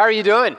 How 0.00 0.06
are 0.06 0.12
you 0.12 0.22
doing? 0.22 0.56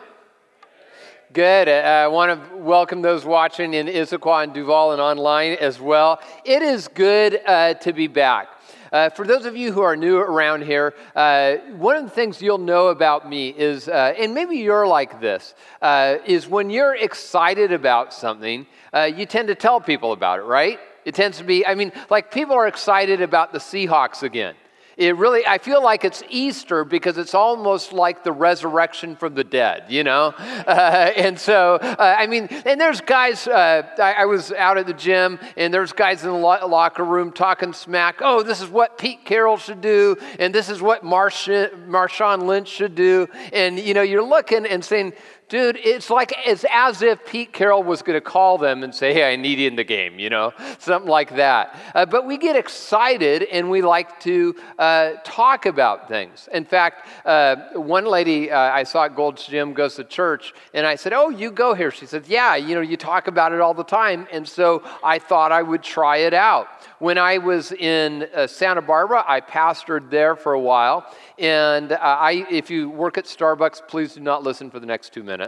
Good. 1.34 1.68
Uh, 1.68 1.72
I 1.72 2.08
want 2.10 2.52
to 2.52 2.58
welcome 2.58 3.02
those 3.02 3.26
watching 3.26 3.74
in 3.74 3.88
Issaquah 3.88 4.44
and 4.44 4.54
Duvall 4.54 4.92
and 4.92 5.02
online 5.02 5.54
as 5.54 5.80
well. 5.80 6.20
It 6.46 6.62
is 6.62 6.88
good 6.88 7.42
uh, 7.48 7.74
to 7.74 7.92
be 7.92 8.06
back. 8.06 8.50
Uh, 8.92 9.10
for 9.10 9.26
those 9.26 9.48
of 9.48 9.58
you 9.58 9.72
who 9.72 9.82
are 9.82 9.96
new 9.96 10.20
around 10.20 10.62
here, 10.62 10.94
uh, 11.16 11.56
one 11.76 11.96
of 11.96 12.04
the 12.04 12.12
things 12.12 12.40
you'll 12.40 12.60
know 12.60 12.90
about 12.90 13.28
me 13.28 13.50
is, 13.50 13.88
uh, 13.90 14.14
and 14.16 14.36
maybe 14.36 14.58
you're 14.58 14.86
like 14.86 15.20
this, 15.20 15.56
uh, 15.82 16.18
is 16.24 16.48
when 16.48 16.70
you're 16.70 16.96
excited 16.96 17.72
about 17.72 18.14
something, 18.14 18.68
you 19.16 19.26
tend 19.26 19.48
to 19.48 19.56
tell 19.56 19.82
people 19.82 20.12
about 20.12 20.38
it, 20.38 20.44
right? 20.44 20.80
It 21.04 21.16
tends 21.16 21.40
to 21.40 21.44
be, 21.44 21.66
I 21.66 21.74
mean, 21.74 21.92
like 22.12 22.32
people 22.32 22.56
are 22.56 22.68
excited 22.68 23.24
about 23.24 23.54
the 23.54 23.60
Seahawks 23.60 24.22
again. 24.22 24.54
It 25.02 25.18
really, 25.18 25.48
I 25.48 25.58
feel 25.58 25.82
like 25.82 26.06
it's 26.06 26.22
Easter 26.30 26.86
because 26.86 27.18
it's 27.18 27.34
almost 27.34 27.92
like 27.92 28.24
the 28.24 28.32
resurrection 28.32 29.16
from 29.16 29.34
the 29.34 29.44
dead, 29.44 29.86
you 29.90 30.04
know? 30.04 30.36
Uh, 30.62 31.12
and 31.18 31.40
so, 31.40 31.76
uh, 31.76 32.16
I 32.18 32.28
mean, 32.28 32.46
and 32.66 32.80
there's 32.80 33.02
guys, 33.02 33.48
uh, 33.48 33.82
I, 33.98 34.14
I, 34.14 34.26
was 34.26 34.52
out 34.52 34.78
at 34.78 34.86
the 34.86 34.94
gym 34.94 35.40
and 35.58 35.74
there's 35.74 35.92
guys 35.92 36.24
in 36.24 36.30
the 36.30 36.36
lo- 36.36 36.66
locker 36.68 37.04
room 37.04 37.32
talking 37.32 37.74
smack. 37.74 38.20
Oh, 38.22 38.44
this 38.44 38.62
is 38.62 38.70
what 38.70 38.98
Pete 38.98 39.26
Carroll 39.26 39.58
should 39.58 39.82
do, 39.82 40.18
and 40.40 40.54
this 40.54 40.70
is 40.70 40.82
what 40.82 41.04
Marsh- 41.04 41.48
Marshawn 41.48 42.44
Lynch 42.44 42.68
should 42.68 42.96
do. 42.96 43.28
And, 43.52 43.80
you 43.80 43.94
know, 43.94 44.04
you're 44.04 44.24
looking 44.24 44.66
and 44.66 44.86
saying, 44.86 45.14
Dude, 45.52 45.78
it's 45.84 46.10
like 46.10 46.34
it's 46.46 46.64
as 46.72 47.02
if 47.02 47.26
Pete 47.26 47.52
Carroll 47.52 47.84
was 47.84 48.02
going 48.02 48.16
to 48.16 48.22
call 48.22 48.58
them 48.58 48.84
and 48.84 48.96
say, 48.96 49.14
"Hey, 49.14 49.34
I 49.34 49.36
need 49.36 49.60
you 49.60 49.68
in 49.68 49.76
the 49.76 49.84
game," 49.84 50.18
you 50.18 50.30
know, 50.30 50.54
something 50.80 51.12
like 51.12 51.36
that. 51.36 51.78
Uh, 51.94 52.06
but 52.06 52.26
we 52.26 52.38
get 52.38 52.56
excited 52.56 53.44
and 53.44 53.70
we 53.70 53.82
like 53.82 54.18
to 54.22 54.56
uh, 54.80 55.16
talk 55.26 55.66
about 55.66 56.08
things. 56.08 56.48
In 56.54 56.64
fact, 56.64 57.06
uh, 57.26 57.58
one 57.74 58.06
lady 58.06 58.50
uh, 58.50 58.58
I 58.58 58.84
saw 58.84 59.04
at 59.04 59.14
Gold's 59.14 59.46
Gym 59.46 59.74
goes 59.74 59.96
to 59.96 60.06
church, 60.06 60.54
and 60.74 60.88
I 60.88 60.96
said, 60.96 61.12
"Oh, 61.12 61.28
you 61.28 61.52
go 61.52 61.74
here?" 61.74 61.92
She 61.92 62.06
said, 62.06 62.28
"Yeah, 62.28 62.56
you 62.56 62.74
know, 62.74 62.80
you 62.80 62.96
talk 62.96 63.28
about 63.28 63.52
it 63.52 63.60
all 63.60 63.74
the 63.74 63.84
time," 63.84 64.30
and 64.32 64.48
so 64.48 64.82
I 65.04 65.20
thought 65.20 65.52
I 65.52 65.64
would 65.64 65.84
try 65.84 66.16
it 66.20 66.34
out. 66.34 66.70
When 67.00 67.18
I 67.18 67.40
was 67.40 67.74
in 67.74 68.30
uh, 68.34 68.48
Santa 68.48 68.82
Barbara, 68.82 69.26
I 69.28 69.42
pastored 69.42 70.10
there 70.12 70.38
for 70.38 70.54
a 70.54 70.60
while. 70.62 71.14
And 71.40 71.94
uh, 71.94 71.98
I, 72.00 72.46
if 72.52 72.70
you 72.70 72.92
work 72.92 73.18
at 73.18 73.26
Starbucks, 73.26 73.88
please 73.88 74.14
do 74.14 74.20
not 74.20 74.44
listen 74.44 74.70
for 74.70 74.80
the 74.80 74.86
next 74.86 75.12
two 75.12 75.24
minutes. 75.24 75.41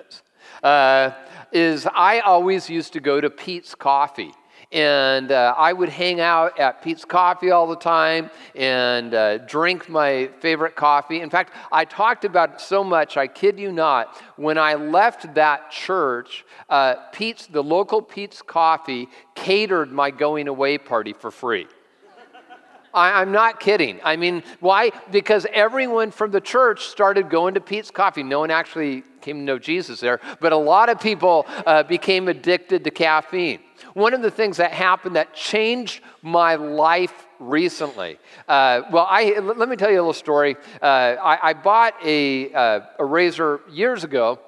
Uh, 0.62 1.12
is 1.52 1.88
I 1.94 2.20
always 2.20 2.70
used 2.70 2.94
to 2.94 3.00
go 3.00 3.22
to 3.22 3.30
Peet's 3.30 3.76
Coffee 3.76 4.34
and 4.74 5.32
uh, 5.32 5.54
I 5.56 5.72
would 5.72 5.90
hang 5.90 6.20
out 6.20 6.60
at 6.60 6.82
Peet's 6.82 7.06
Coffee 7.06 7.52
all 7.52 7.68
the 7.68 7.76
time 7.76 8.32
and 8.56 9.14
uh, 9.14 9.38
drink 9.38 9.88
my 9.88 10.32
favorite 10.40 10.76
coffee. 10.76 11.22
In 11.22 11.30
fact, 11.30 11.54
I 11.72 11.86
talked 11.86 12.26
about 12.26 12.54
it 12.54 12.62
so 12.62 12.84
much, 12.84 13.16
I 13.16 13.28
kid 13.28 13.60
you 13.60 13.72
not, 13.72 14.18
when 14.36 14.58
I 14.58 14.74
left 14.74 15.36
that 15.36 15.70
church, 15.70 16.44
uh, 16.70 16.96
Peet's, 17.12 17.46
the 17.46 17.64
local 17.64 18.02
Peet's 18.02 18.42
Coffee 18.42 19.08
catered 19.36 19.92
my 19.92 20.10
going 20.10 20.48
away 20.48 20.80
party 20.80 21.14
for 21.14 21.30
free. 21.30 21.68
I, 22.96 23.22
am 23.22 23.32
not 23.32 23.60
kidding. 23.60 24.00
I 24.04 24.16
mean, 24.18 24.44
why? 24.60 24.92
Because 25.12 25.48
everyone 25.52 26.12
from 26.12 26.30
the 26.30 26.42
church 26.42 26.86
started 26.86 27.30
going 27.30 27.56
to 27.56 27.62
Peet's 27.62 27.90
Coffee. 27.90 28.22
No 28.22 28.40
one 28.40 28.52
actually 28.52 29.04
came 29.24 29.38
to 29.38 29.44
know 29.44 29.58
Jesus 29.58 30.00
there, 30.00 30.20
but 30.40 30.52
a 30.52 30.58
lot 30.58 30.90
of 30.90 31.00
people 31.00 31.46
uh, 31.66 31.84
became 31.84 32.28
addicted 32.28 32.84
to 32.84 32.92
caffeine. 32.92 33.60
One 33.94 34.14
of 34.14 34.22
the 34.22 34.32
things 34.32 34.58
that 34.58 34.72
happened 34.72 35.16
that 35.16 35.34
changed 35.34 36.04
my 36.22 36.56
life 36.56 37.14
recently. 37.40 38.20
Uh, 38.48 38.82
well, 38.92 39.08
I, 39.10 39.40
let 39.40 39.70
me 39.70 39.76
tell 39.76 39.90
you 39.90 39.98
a 39.98 40.02
little 40.02 40.14
story. 40.14 40.56
Uh, 40.82 40.86
I, 40.86 41.50
I, 41.50 41.54
bought 41.54 41.96
a, 42.04 42.54
uh, 42.54 42.80
a 43.00 43.06
razor 43.06 43.62
years 43.70 44.04
ago. 44.04 44.40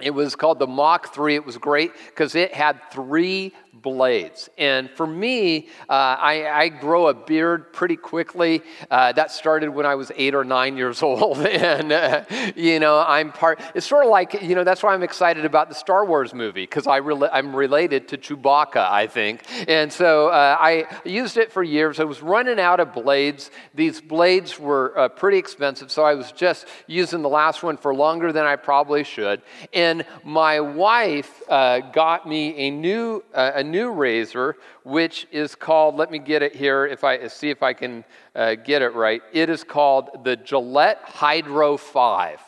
It 0.00 0.10
was 0.10 0.36
called 0.36 0.58
the 0.58 0.66
Mach 0.66 1.12
3. 1.12 1.34
It 1.34 1.44
was 1.44 1.58
great 1.58 1.92
because 2.06 2.34
it 2.34 2.54
had 2.54 2.80
three 2.90 3.52
blades. 3.72 4.48
And 4.58 4.90
for 4.90 5.06
me, 5.06 5.68
uh, 5.88 5.92
I, 5.92 6.48
I, 6.48 6.68
grow 6.68 7.08
a 7.08 7.14
beard 7.14 7.72
pretty 7.72 7.96
quickly. 7.96 8.62
Uh, 8.90 9.12
that 9.12 9.30
started 9.30 9.70
when 9.70 9.86
I 9.86 9.94
was 9.94 10.12
eight 10.16 10.34
or 10.34 10.44
nine 10.44 10.76
years 10.76 11.02
old. 11.04 11.38
and, 11.38 11.92
uh, 11.92 12.24
you 12.56 12.80
know, 12.80 13.04
I'm 13.06 13.32
part, 13.32 13.60
it's 13.74 13.86
sort 13.86 14.04
of 14.04 14.10
like, 14.10 14.42
you 14.42 14.54
know, 14.54 14.64
that's 14.64 14.82
why 14.82 14.92
I'm 14.92 15.02
excited 15.02 15.44
about 15.44 15.68
the 15.68 15.74
Star 15.74 16.04
Wars 16.04 16.34
movie, 16.34 16.62
because 16.62 16.86
rela- 16.86 17.30
I'm 17.32 17.54
related 17.54 18.08
to 18.08 18.18
Chewbacca, 18.18 18.90
I 18.90 19.06
think. 19.06 19.42
And 19.68 19.92
so 19.92 20.28
uh, 20.28 20.56
I 20.58 20.86
used 21.04 21.36
it 21.36 21.52
for 21.52 21.62
years. 21.62 22.00
I 22.00 22.04
was 22.04 22.22
running 22.22 22.60
out 22.60 22.80
of 22.80 22.92
blades. 22.92 23.50
These 23.74 24.00
blades 24.00 24.58
were 24.58 24.98
uh, 24.98 25.08
pretty 25.08 25.38
expensive, 25.38 25.90
so 25.90 26.04
I 26.04 26.14
was 26.14 26.32
just 26.32 26.66
using 26.86 27.22
the 27.22 27.28
last 27.28 27.62
one 27.62 27.76
for 27.76 27.94
longer 27.94 28.32
than 28.32 28.44
I 28.44 28.56
probably 28.56 29.04
should. 29.04 29.42
And 29.72 30.04
my 30.24 30.60
wife 30.60 31.42
uh, 31.48 31.80
got 31.80 32.28
me 32.28 32.56
a 32.56 32.70
new, 32.70 33.22
a 33.60 33.64
new 33.64 33.90
razor, 33.92 34.56
which 34.84 35.28
is 35.30 35.54
called, 35.54 35.94
let 35.96 36.10
me 36.10 36.18
get 36.18 36.42
it 36.42 36.56
here, 36.56 36.86
if 36.86 37.04
I 37.04 37.28
see 37.28 37.50
if 37.50 37.62
I 37.62 37.74
can 37.74 38.04
uh, 38.34 38.54
get 38.54 38.80
it 38.80 38.94
right. 38.94 39.20
It 39.32 39.50
is 39.50 39.62
called 39.62 40.24
the 40.24 40.36
Gillette 40.36 41.00
Hydro 41.04 41.76
5. 41.76 42.40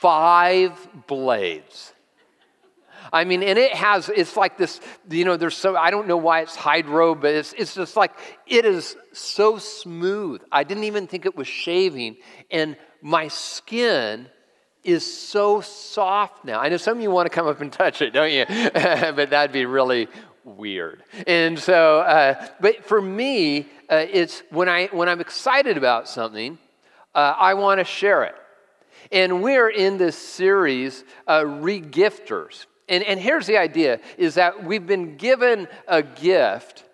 Five 0.00 0.88
blades. 1.08 1.92
I 3.12 3.24
mean, 3.24 3.42
and 3.42 3.58
it 3.58 3.72
has, 3.74 4.08
it's 4.08 4.36
like 4.36 4.56
this, 4.56 4.80
you 5.10 5.24
know, 5.24 5.36
there's 5.36 5.56
so, 5.56 5.76
I 5.76 5.90
don't 5.90 6.06
know 6.06 6.16
why 6.16 6.40
it's 6.42 6.54
hydro, 6.54 7.14
but 7.14 7.34
it's, 7.34 7.52
it's 7.54 7.74
just 7.74 7.96
like, 7.96 8.12
it 8.46 8.64
is 8.64 8.96
so 9.12 9.58
smooth. 9.58 10.40
I 10.52 10.62
didn't 10.62 10.84
even 10.84 11.06
think 11.08 11.26
it 11.26 11.36
was 11.36 11.48
shaving. 11.48 12.16
And 12.50 12.76
my 13.02 13.28
skin 13.28 14.28
is 14.84 15.04
so 15.04 15.60
soft 15.60 16.44
now. 16.44 16.60
I 16.60 16.68
know 16.68 16.76
some 16.76 16.98
of 16.98 17.02
you 17.02 17.10
want 17.10 17.26
to 17.26 17.34
come 17.34 17.46
up 17.46 17.60
and 17.60 17.72
touch 17.72 18.02
it, 18.02 18.10
don't 18.10 18.30
you? 18.30 18.44
but 18.74 19.30
that'd 19.30 19.52
be 19.52 19.66
really 19.66 20.08
weird. 20.44 21.02
And 21.26 21.58
so, 21.58 22.00
uh, 22.00 22.46
but 22.60 22.84
for 22.84 23.00
me, 23.00 23.66
uh, 23.90 24.04
it's 24.10 24.42
when 24.50 24.68
I 24.68 24.86
when 24.86 25.08
I'm 25.08 25.20
excited 25.20 25.76
about 25.76 26.08
something, 26.08 26.58
uh, 27.14 27.34
I 27.38 27.54
want 27.54 27.80
to 27.80 27.84
share 27.84 28.24
it. 28.24 28.34
And 29.10 29.42
we're 29.42 29.68
in 29.68 29.98
this 29.98 30.16
series, 30.16 31.04
uh, 31.26 31.42
Regifters. 31.42 32.66
And, 32.88 33.02
and 33.04 33.18
here's 33.18 33.46
the 33.46 33.58
idea 33.58 34.00
is 34.18 34.34
that 34.34 34.64
we've 34.64 34.86
been 34.86 35.16
given 35.16 35.68
a 35.88 36.02
gift 36.02 36.84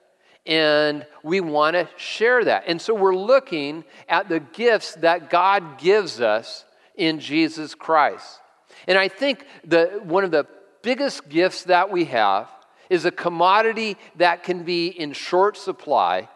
and 0.47 1.07
we 1.23 1.41
want 1.41 1.75
to 1.75 1.89
share 1.97 2.45
that. 2.45 2.65
And 2.67 2.81
so 2.81 2.95
we're 2.95 3.15
looking 3.15 3.85
at 4.09 4.29
the 4.29 4.41
gifts 4.41 4.95
that 4.97 5.31
God 5.31 5.79
gives 5.79 6.21
us 6.21 6.65
in 6.97 7.21
Jesus 7.21 7.75
Christ. 7.75 8.41
And 8.87 8.99
I 8.99 9.09
think 9.09 9.47
the, 9.65 10.01
one 10.03 10.25
of 10.25 10.31
the 10.31 10.47
biggest 10.83 11.29
gifts 11.29 11.65
that 11.65 11.91
we 11.91 12.07
have 12.07 12.49
is 12.89 13.05
a 13.05 13.11
commodity 13.11 13.97
that 14.17 14.43
can 14.43 14.65
be 14.65 14.89
in 14.89 15.13
short 15.13 15.57
supply, 15.57 16.29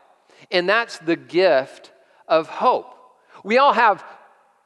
and 0.51 0.69
that's 0.69 0.99
the 0.99 1.17
gift 1.17 1.93
of 2.29 2.49
hope. 2.49 2.95
We 3.43 3.59
all 3.59 3.73
have, 3.73 4.05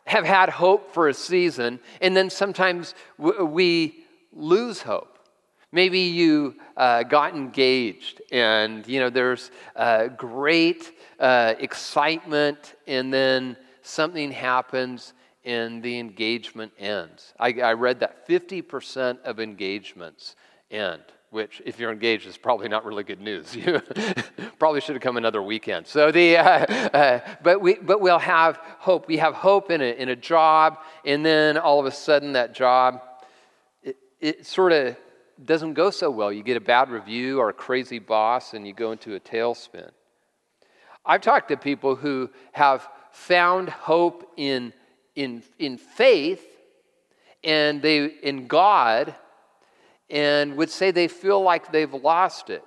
have 0.06 0.24
had 0.24 0.50
hope 0.50 0.92
for 0.92 1.08
a 1.08 1.14
season, 1.14 1.80
and 2.00 2.16
then 2.16 2.30
sometimes 2.30 2.94
we 3.16 4.04
lose 4.32 4.82
hope. 4.82 5.18
Maybe 5.72 6.00
you 6.00 6.56
uh, 6.76 7.02
got 7.02 7.34
engaged, 7.34 8.22
and 8.32 8.86
you 8.86 9.00
know 9.00 9.10
there's 9.10 9.50
uh, 9.76 10.08
great 10.08 10.92
uh, 11.20 11.54
excitement, 11.58 12.74
and 12.86 13.12
then 13.12 13.56
something 13.82 14.30
happens, 14.30 15.12
and 15.44 15.82
the 15.82 15.98
engagement 15.98 16.72
ends. 16.78 17.32
I, 17.38 17.52
I 17.60 17.72
read 17.72 18.00
that 18.00 18.28
50% 18.28 19.22
of 19.22 19.40
engagements 19.40 20.36
end 20.70 21.02
which 21.30 21.60
if 21.66 21.78
you're 21.78 21.92
engaged 21.92 22.26
is 22.26 22.36
probably 22.36 22.68
not 22.68 22.84
really 22.84 23.04
good 23.04 23.20
news. 23.20 23.56
You 23.68 23.82
probably 24.58 24.80
should 24.80 24.94
have 24.94 25.02
come 25.02 25.16
another 25.16 25.42
weekend. 25.42 25.86
So 25.86 26.10
the 26.10 26.36
uh, 26.36 26.42
uh, 26.42 27.20
but 27.42 27.60
we 27.60 27.74
but 27.74 28.00
we'll 28.00 28.18
have 28.18 28.56
hope. 28.78 29.06
We 29.06 29.18
have 29.18 29.34
hope 29.34 29.70
in 29.70 29.80
a, 29.80 29.92
in 30.00 30.08
a 30.08 30.16
job 30.16 30.78
and 31.04 31.24
then 31.24 31.58
all 31.58 31.78
of 31.78 31.86
a 31.86 31.90
sudden 31.90 32.32
that 32.32 32.54
job 32.54 33.02
it, 33.82 33.96
it 34.20 34.46
sort 34.46 34.72
of 34.72 34.96
doesn't 35.44 35.74
go 35.74 35.90
so 35.90 36.10
well. 36.10 36.32
You 36.32 36.42
get 36.42 36.56
a 36.56 36.60
bad 36.60 36.90
review 36.90 37.38
or 37.38 37.50
a 37.50 37.52
crazy 37.52 37.98
boss 37.98 38.54
and 38.54 38.66
you 38.66 38.72
go 38.72 38.92
into 38.92 39.14
a 39.14 39.20
tailspin. 39.20 39.90
I've 41.04 41.20
talked 41.20 41.48
to 41.48 41.56
people 41.56 41.94
who 41.94 42.30
have 42.52 42.88
found 43.12 43.68
hope 43.68 44.32
in 44.36 44.72
in, 45.18 45.42
in 45.58 45.76
faith 45.76 46.46
and 47.42 47.82
they 47.82 48.04
in 48.04 48.46
God 48.46 49.16
and 50.08 50.56
would 50.56 50.70
say 50.70 50.92
they 50.92 51.08
feel 51.08 51.42
like 51.42 51.72
they've 51.72 51.92
lost 51.92 52.50
it. 52.50 52.64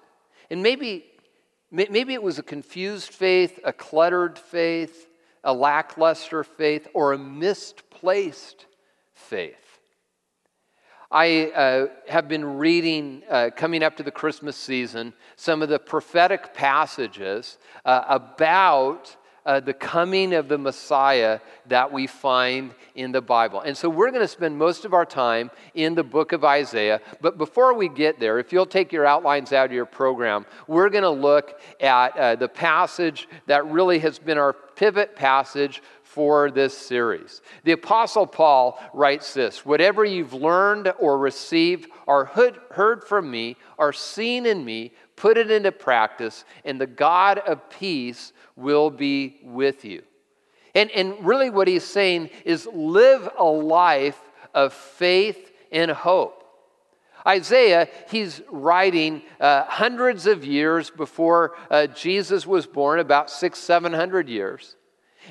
And 0.49 0.61
maybe 0.61 1.05
maybe 1.71 2.13
it 2.13 2.21
was 2.21 2.37
a 2.37 2.43
confused 2.43 3.13
faith, 3.13 3.57
a 3.63 3.71
cluttered 3.71 4.37
faith, 4.37 5.07
a 5.45 5.53
lackluster 5.53 6.43
faith, 6.43 6.89
or 6.93 7.13
a 7.13 7.17
misplaced 7.17 8.65
faith. 9.13 9.79
I 11.09 11.51
uh, 11.51 11.87
have 12.09 12.27
been 12.27 12.57
reading, 12.57 13.23
uh, 13.29 13.49
coming 13.55 13.83
up 13.83 13.95
to 13.97 14.03
the 14.03 14.11
Christmas 14.11 14.57
season, 14.57 15.13
some 15.37 15.61
of 15.61 15.69
the 15.69 15.79
prophetic 15.79 16.53
passages 16.53 17.57
uh, 17.85 18.03
about 18.07 19.15
uh, 19.45 19.59
the 19.59 19.73
coming 19.73 20.33
of 20.33 20.47
the 20.47 20.57
Messiah 20.57 21.39
that 21.67 21.91
we 21.91 22.07
find 22.07 22.73
in 22.95 23.11
the 23.11 23.21
Bible. 23.21 23.61
And 23.61 23.75
so 23.75 23.89
we're 23.89 24.11
going 24.11 24.21
to 24.21 24.27
spend 24.27 24.57
most 24.57 24.85
of 24.85 24.93
our 24.93 25.05
time 25.05 25.49
in 25.73 25.95
the 25.95 26.03
book 26.03 26.31
of 26.31 26.43
Isaiah. 26.43 27.01
But 27.21 27.37
before 27.37 27.73
we 27.73 27.89
get 27.89 28.19
there, 28.19 28.39
if 28.39 28.53
you'll 28.53 28.65
take 28.65 28.91
your 28.91 29.05
outlines 29.05 29.53
out 29.53 29.65
of 29.65 29.71
your 29.71 29.85
program, 29.85 30.45
we're 30.67 30.89
going 30.89 31.03
to 31.03 31.09
look 31.09 31.59
at 31.79 32.17
uh, 32.17 32.35
the 32.35 32.49
passage 32.49 33.27
that 33.47 33.65
really 33.65 33.99
has 33.99 34.19
been 34.19 34.37
our 34.37 34.53
pivot 34.53 35.15
passage 35.15 35.81
for 36.11 36.51
this 36.51 36.77
series. 36.77 37.41
The 37.63 37.71
Apostle 37.71 38.27
Paul 38.27 38.77
writes 38.93 39.33
this 39.33 39.65
Whatever 39.65 40.03
you've 40.03 40.33
learned 40.33 40.93
or 40.99 41.17
received 41.17 41.89
or 42.05 42.25
heard 42.25 43.03
from 43.05 43.31
me 43.31 43.55
or 43.77 43.93
seen 43.93 44.45
in 44.45 44.65
me, 44.65 44.91
put 45.15 45.37
it 45.37 45.51
into 45.51 45.71
practice, 45.71 46.45
and 46.65 46.79
the 46.79 46.87
God 46.87 47.39
of 47.39 47.69
peace 47.69 48.33
will 48.55 48.89
be 48.89 49.39
with 49.43 49.85
you. 49.85 50.03
And, 50.73 50.89
and 50.91 51.25
really, 51.25 51.49
what 51.49 51.67
he's 51.67 51.83
saying 51.83 52.29
is 52.45 52.67
live 52.73 53.29
a 53.37 53.43
life 53.43 54.19
of 54.53 54.73
faith 54.73 55.51
and 55.71 55.91
hope. 55.91 56.37
Isaiah, 57.27 57.87
he's 58.09 58.41
writing 58.49 59.21
uh, 59.39 59.65
hundreds 59.65 60.25
of 60.25 60.43
years 60.43 60.89
before 60.89 61.55
uh, 61.69 61.87
Jesus 61.87 62.47
was 62.47 62.65
born, 62.65 62.99
about 62.99 63.29
six, 63.29 63.59
seven 63.59 63.93
hundred 63.93 64.27
years. 64.27 64.75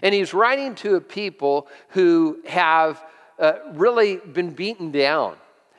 And 0.02 0.14
he's 0.14 0.32
writing 0.32 0.76
to 0.76 0.94
a 0.94 1.00
people 1.00 1.66
who 1.88 2.38
have 2.46 3.04
uh, 3.38 3.54
really 3.72 4.16
been 4.16 4.50
beaten 4.50 4.92
down. 4.92 5.34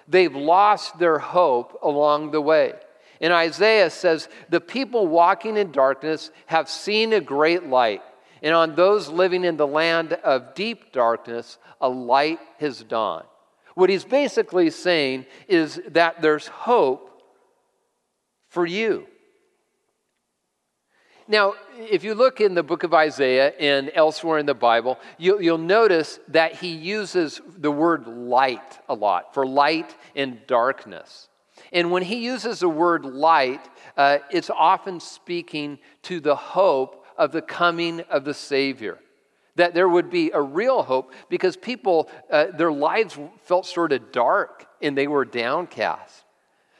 They've 0.07 0.35
lost 0.35 0.99
their 0.99 1.17
hope 1.17 1.79
along 1.81 2.31
the 2.31 2.41
way. 2.41 2.73
And 3.21 3.31
Isaiah 3.31 3.91
says, 3.91 4.27
The 4.49 4.59
people 4.59 5.07
walking 5.07 5.55
in 5.55 5.71
darkness 5.71 6.31
have 6.47 6.67
seen 6.67 7.13
a 7.13 7.21
great 7.21 7.67
light. 7.67 8.01
And 8.41 8.55
on 8.55 8.75
those 8.75 9.07
living 9.07 9.43
in 9.43 9.55
the 9.55 9.67
land 9.67 10.13
of 10.13 10.55
deep 10.55 10.91
darkness, 10.91 11.59
a 11.79 11.87
light 11.87 12.39
has 12.59 12.81
dawned. 12.83 13.27
What 13.75 13.91
he's 13.91 14.03
basically 14.03 14.71
saying 14.71 15.27
is 15.47 15.79
that 15.89 16.21
there's 16.21 16.47
hope 16.47 17.21
for 18.49 18.65
you. 18.65 19.05
Now, 21.27 21.53
if 21.77 22.03
you 22.03 22.13
look 22.15 22.41
in 22.41 22.55
the 22.55 22.63
book 22.63 22.83
of 22.83 22.93
Isaiah 22.93 23.53
and 23.57 23.89
elsewhere 23.93 24.39
in 24.39 24.45
the 24.45 24.53
Bible, 24.53 24.99
you, 25.17 25.37
will 25.37 25.57
notice 25.57 26.19
that 26.29 26.55
he 26.55 26.73
uses 26.73 27.39
the 27.57 27.71
word 27.71 28.07
light 28.07 28.79
a 28.89 28.95
lot 28.95 29.33
for 29.33 29.45
light 29.45 29.95
and 30.15 30.45
darkness. 30.47 31.29
And 31.71 31.91
when 31.91 32.03
he 32.03 32.17
uses 32.17 32.59
the 32.59 32.69
word 32.69 33.05
light, 33.05 33.69
uh, 33.95 34.19
it's 34.29 34.49
often 34.49 34.99
speaking 34.99 35.79
to 36.03 36.19
the 36.19 36.35
hope 36.35 37.05
of 37.17 37.31
the 37.31 37.41
coming 37.41 38.01
of 38.01 38.25
the 38.25 38.33
Savior. 38.33 38.99
That 39.55 39.73
there 39.73 39.87
would 39.87 40.09
be 40.09 40.31
a 40.31 40.41
real 40.41 40.83
hope 40.83 41.13
because 41.29 41.55
people, 41.55 42.09
uh, 42.29 42.47
their 42.47 42.71
lives 42.71 43.17
felt 43.43 43.65
sort 43.65 43.91
of 43.91 44.11
dark 44.11 44.65
and 44.81 44.97
they 44.97 45.07
were 45.07 45.25
downcast. 45.25 46.23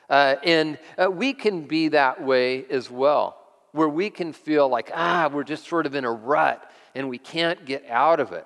Uh, 0.10 0.36
and 0.44 0.78
uh, 0.98 1.10
we 1.10 1.34
can 1.34 1.68
be 1.68 1.90
that 1.90 2.22
way 2.22 2.66
as 2.70 2.92
well, 2.92 3.38
where 3.72 3.88
we 3.88 4.10
can 4.10 4.34
feel 4.34 4.68
like, 4.68 4.92
ah, 4.94 5.30
we're 5.32 5.44
just 5.44 5.68
sort 5.68 5.86
of 5.86 5.96
in 5.96 6.04
a 6.04 6.12
rut 6.12 6.70
and 6.96 7.08
we 7.08 7.18
can't 7.18 7.66
get 7.66 7.86
out 7.88 8.20
of 8.20 8.34
it. 8.34 8.46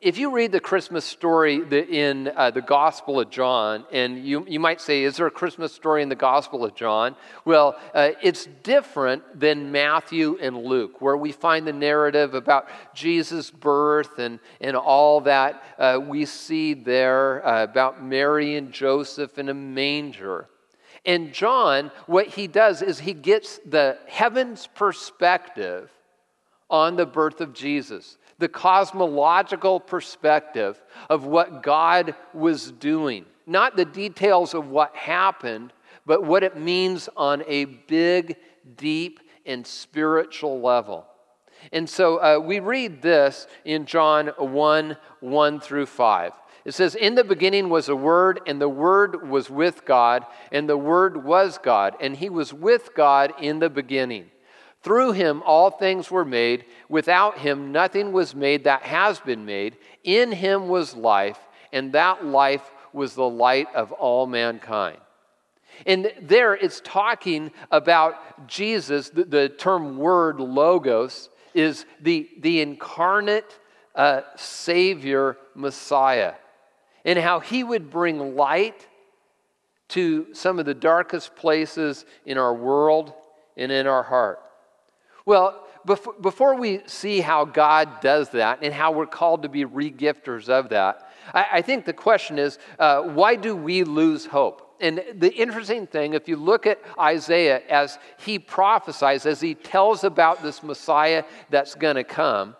If 0.00 0.16
you 0.16 0.30
read 0.30 0.52
the 0.52 0.60
Christmas 0.60 1.04
story 1.04 1.56
in 1.56 2.30
uh, 2.36 2.52
the 2.52 2.62
Gospel 2.62 3.18
of 3.18 3.30
John, 3.30 3.84
and 3.90 4.24
you, 4.24 4.44
you 4.46 4.60
might 4.60 4.80
say, 4.80 5.02
Is 5.02 5.16
there 5.16 5.26
a 5.26 5.30
Christmas 5.30 5.72
story 5.72 6.04
in 6.04 6.08
the 6.08 6.14
Gospel 6.14 6.64
of 6.64 6.76
John? 6.76 7.16
Well, 7.44 7.76
uh, 7.92 8.10
it's 8.22 8.46
different 8.62 9.40
than 9.40 9.72
Matthew 9.72 10.38
and 10.40 10.56
Luke, 10.56 11.00
where 11.00 11.16
we 11.16 11.32
find 11.32 11.66
the 11.66 11.72
narrative 11.72 12.34
about 12.34 12.68
Jesus' 12.94 13.50
birth 13.50 14.20
and, 14.20 14.38
and 14.60 14.76
all 14.76 15.22
that 15.22 15.64
uh, 15.80 15.98
we 16.00 16.26
see 16.26 16.74
there 16.74 17.40
about 17.40 18.00
Mary 18.00 18.54
and 18.54 18.70
Joseph 18.70 19.36
in 19.36 19.48
a 19.48 19.54
manger. 19.54 20.48
And 21.04 21.32
John, 21.32 21.90
what 22.06 22.28
he 22.28 22.46
does 22.46 22.82
is 22.82 23.00
he 23.00 23.14
gets 23.14 23.58
the 23.66 23.98
heaven's 24.06 24.68
perspective 24.68 25.90
on 26.70 26.94
the 26.94 27.06
birth 27.06 27.40
of 27.40 27.52
Jesus 27.52 28.17
the 28.38 28.48
cosmological 28.48 29.80
perspective 29.80 30.80
of 31.10 31.24
what 31.24 31.62
God 31.62 32.14
was 32.32 32.70
doing. 32.70 33.24
Not 33.46 33.76
the 33.76 33.84
details 33.84 34.54
of 34.54 34.68
what 34.68 34.94
happened, 34.94 35.72
but 36.06 36.24
what 36.24 36.42
it 36.42 36.56
means 36.56 37.08
on 37.16 37.42
a 37.46 37.64
big, 37.64 38.36
deep, 38.76 39.20
and 39.44 39.66
spiritual 39.66 40.60
level. 40.60 41.06
And 41.72 41.88
so 41.88 42.18
uh, 42.18 42.38
we 42.38 42.60
read 42.60 43.02
this 43.02 43.46
in 43.64 43.86
John 43.86 44.28
1 44.38 44.96
1 45.20 45.60
through 45.60 45.86
5. 45.86 46.32
It 46.64 46.74
says, 46.74 46.94
In 46.94 47.14
the 47.14 47.24
beginning 47.24 47.68
was 47.68 47.88
a 47.88 47.96
Word, 47.96 48.40
and 48.46 48.60
the 48.60 48.68
Word 48.68 49.28
was 49.28 49.50
with 49.50 49.84
God, 49.84 50.26
and 50.52 50.68
the 50.68 50.76
Word 50.76 51.24
was 51.24 51.58
God, 51.58 51.96
and 52.00 52.16
He 52.16 52.28
was 52.28 52.52
with 52.52 52.94
God 52.94 53.32
in 53.40 53.58
the 53.58 53.70
beginning. 53.70 54.30
Through 54.82 55.12
him 55.12 55.42
all 55.44 55.70
things 55.70 56.10
were 56.10 56.24
made. 56.24 56.64
Without 56.88 57.38
him 57.38 57.72
nothing 57.72 58.12
was 58.12 58.34
made 58.34 58.64
that 58.64 58.82
has 58.82 59.18
been 59.20 59.44
made. 59.44 59.76
In 60.04 60.32
him 60.32 60.68
was 60.68 60.94
life, 60.94 61.38
and 61.72 61.92
that 61.92 62.24
life 62.24 62.70
was 62.92 63.14
the 63.14 63.28
light 63.28 63.68
of 63.74 63.92
all 63.92 64.26
mankind. 64.26 64.98
And 65.86 66.12
there 66.20 66.54
it's 66.54 66.80
talking 66.80 67.50
about 67.70 68.48
Jesus. 68.48 69.10
The, 69.10 69.24
the 69.24 69.48
term 69.48 69.98
word 69.98 70.40
logos 70.40 71.28
is 71.54 71.84
the, 72.00 72.28
the 72.40 72.60
incarnate 72.60 73.58
uh, 73.94 74.22
Savior 74.36 75.36
Messiah, 75.54 76.34
and 77.04 77.18
how 77.18 77.40
he 77.40 77.64
would 77.64 77.90
bring 77.90 78.36
light 78.36 78.86
to 79.88 80.32
some 80.34 80.58
of 80.58 80.66
the 80.66 80.74
darkest 80.74 81.34
places 81.34 82.04
in 82.26 82.38
our 82.38 82.54
world 82.54 83.12
and 83.56 83.72
in 83.72 83.86
our 83.86 84.02
heart. 84.02 84.40
Well, 85.28 85.62
before 85.84 86.54
we 86.54 86.80
see 86.86 87.20
how 87.20 87.44
God 87.44 88.00
does 88.00 88.30
that 88.30 88.60
and 88.62 88.72
how 88.72 88.92
we're 88.92 89.04
called 89.04 89.42
to 89.42 89.50
be 89.50 89.66
regifters 89.66 90.48
of 90.48 90.70
that, 90.70 91.12
I 91.34 91.60
think 91.60 91.84
the 91.84 91.92
question 91.92 92.38
is 92.38 92.58
uh, 92.78 93.02
why 93.02 93.34
do 93.34 93.54
we 93.54 93.84
lose 93.84 94.24
hope? 94.24 94.74
And 94.80 95.04
the 95.14 95.30
interesting 95.34 95.86
thing, 95.86 96.14
if 96.14 96.28
you 96.28 96.36
look 96.36 96.66
at 96.66 96.80
Isaiah 96.98 97.60
as 97.68 97.98
he 98.16 98.38
prophesies, 98.38 99.26
as 99.26 99.38
he 99.38 99.54
tells 99.54 100.02
about 100.02 100.42
this 100.42 100.62
Messiah 100.62 101.24
that's 101.50 101.74
going 101.74 101.96
to 101.96 102.04
come, 102.04 102.56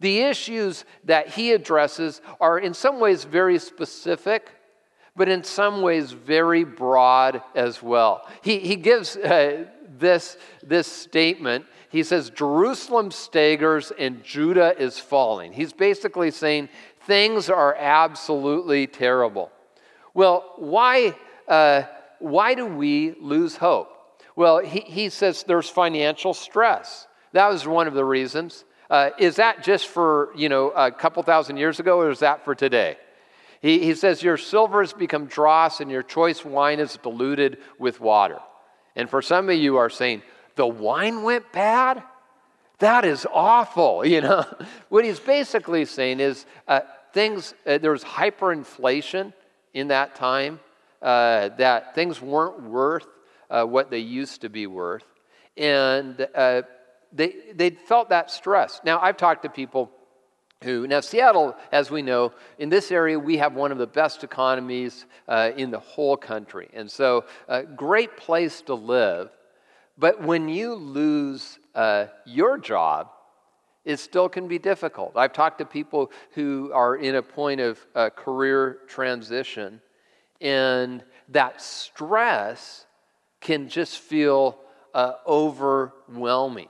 the 0.00 0.22
issues 0.22 0.84
that 1.04 1.28
he 1.28 1.52
addresses 1.52 2.20
are 2.40 2.58
in 2.58 2.74
some 2.74 2.98
ways 2.98 3.22
very 3.22 3.60
specific, 3.60 4.50
but 5.14 5.28
in 5.28 5.44
some 5.44 5.82
ways 5.82 6.10
very 6.10 6.64
broad 6.64 7.42
as 7.54 7.80
well. 7.80 8.28
He, 8.42 8.58
he 8.58 8.74
gives 8.74 9.16
uh, 9.16 9.66
this, 9.98 10.36
this 10.64 10.88
statement 10.88 11.64
he 11.90 12.02
says, 12.02 12.30
Jerusalem 12.30 13.10
staggers 13.10 13.92
and 13.98 14.22
Judah 14.22 14.74
is 14.78 14.98
falling. 14.98 15.52
He's 15.52 15.72
basically 15.72 16.30
saying 16.30 16.68
things 17.06 17.48
are 17.48 17.74
absolutely 17.74 18.86
terrible. 18.86 19.50
Well, 20.12 20.52
why, 20.56 21.14
uh, 21.46 21.82
why 22.18 22.54
do 22.54 22.66
we 22.66 23.14
lose 23.20 23.56
hope? 23.56 23.90
Well, 24.36 24.58
he, 24.58 24.80
he 24.80 25.08
says 25.08 25.44
there's 25.44 25.68
financial 25.68 26.34
stress. 26.34 27.06
That 27.32 27.48
was 27.48 27.66
one 27.66 27.86
of 27.86 27.94
the 27.94 28.04
reasons. 28.04 28.64
Uh, 28.90 29.10
is 29.18 29.36
that 29.36 29.62
just 29.62 29.88
for, 29.88 30.30
you 30.36 30.48
know, 30.48 30.70
a 30.70 30.90
couple 30.90 31.22
thousand 31.22 31.56
years 31.56 31.80
ago, 31.80 32.00
or 32.00 32.10
is 32.10 32.20
that 32.20 32.44
for 32.44 32.54
today? 32.54 32.96
He, 33.60 33.80
he 33.80 33.94
says, 33.94 34.22
Your 34.22 34.36
silver 34.36 34.82
has 34.82 34.92
become 34.92 35.26
dross 35.26 35.80
and 35.80 35.90
your 35.90 36.02
choice 36.02 36.44
wine 36.44 36.80
is 36.80 36.98
diluted 37.02 37.58
with 37.78 38.00
water. 38.00 38.38
And 38.94 39.08
for 39.08 39.22
some 39.22 39.48
of 39.48 39.56
you 39.56 39.76
are 39.76 39.90
saying, 39.90 40.22
the 40.58 40.66
wine 40.66 41.22
went 41.22 41.50
bad? 41.52 42.02
That 42.80 43.04
is 43.04 43.26
awful, 43.32 44.04
you 44.14 44.20
know. 44.20 44.44
what 44.90 45.04
he's 45.04 45.20
basically 45.20 45.86
saying 45.86 46.20
is 46.20 46.44
uh, 46.66 46.80
things, 47.14 47.54
uh, 47.66 47.78
there 47.78 47.92
was 47.92 48.04
hyperinflation 48.04 49.32
in 49.72 49.88
that 49.88 50.14
time, 50.14 50.60
uh, 51.00 51.50
that 51.56 51.94
things 51.94 52.20
weren't 52.20 52.62
worth 52.62 53.06
uh, 53.48 53.64
what 53.64 53.90
they 53.90 54.00
used 54.00 54.42
to 54.42 54.48
be 54.48 54.66
worth. 54.66 55.04
And 55.56 56.26
uh, 56.34 56.62
they, 57.12 57.34
they 57.54 57.70
felt 57.70 58.10
that 58.10 58.30
stress. 58.30 58.80
Now, 58.84 59.00
I've 59.00 59.16
talked 59.16 59.44
to 59.44 59.48
people 59.48 59.90
who, 60.64 60.88
now, 60.88 61.00
Seattle, 61.00 61.56
as 61.70 61.88
we 61.88 62.02
know, 62.02 62.32
in 62.58 62.68
this 62.68 62.90
area, 62.90 63.16
we 63.16 63.38
have 63.38 63.54
one 63.54 63.70
of 63.70 63.78
the 63.78 63.86
best 63.86 64.24
economies 64.24 65.06
uh, 65.28 65.52
in 65.56 65.70
the 65.70 65.78
whole 65.78 66.16
country. 66.16 66.68
And 66.74 66.90
so, 66.90 67.24
a 67.46 67.62
great 67.62 68.16
place 68.16 68.60
to 68.62 68.74
live. 68.74 69.30
But 69.98 70.22
when 70.22 70.48
you 70.48 70.74
lose 70.74 71.58
uh, 71.74 72.06
your 72.24 72.56
job, 72.56 73.10
it 73.84 73.98
still 73.98 74.28
can 74.28 74.46
be 74.46 74.58
difficult. 74.58 75.16
I've 75.16 75.32
talked 75.32 75.58
to 75.58 75.64
people 75.64 76.12
who 76.32 76.70
are 76.72 76.96
in 76.96 77.16
a 77.16 77.22
point 77.22 77.60
of 77.60 77.84
uh, 77.94 78.10
career 78.10 78.78
transition, 78.86 79.80
and 80.40 81.02
that 81.30 81.60
stress 81.60 82.86
can 83.40 83.68
just 83.68 83.98
feel 83.98 84.58
uh, 84.94 85.14
overwhelming. 85.26 86.68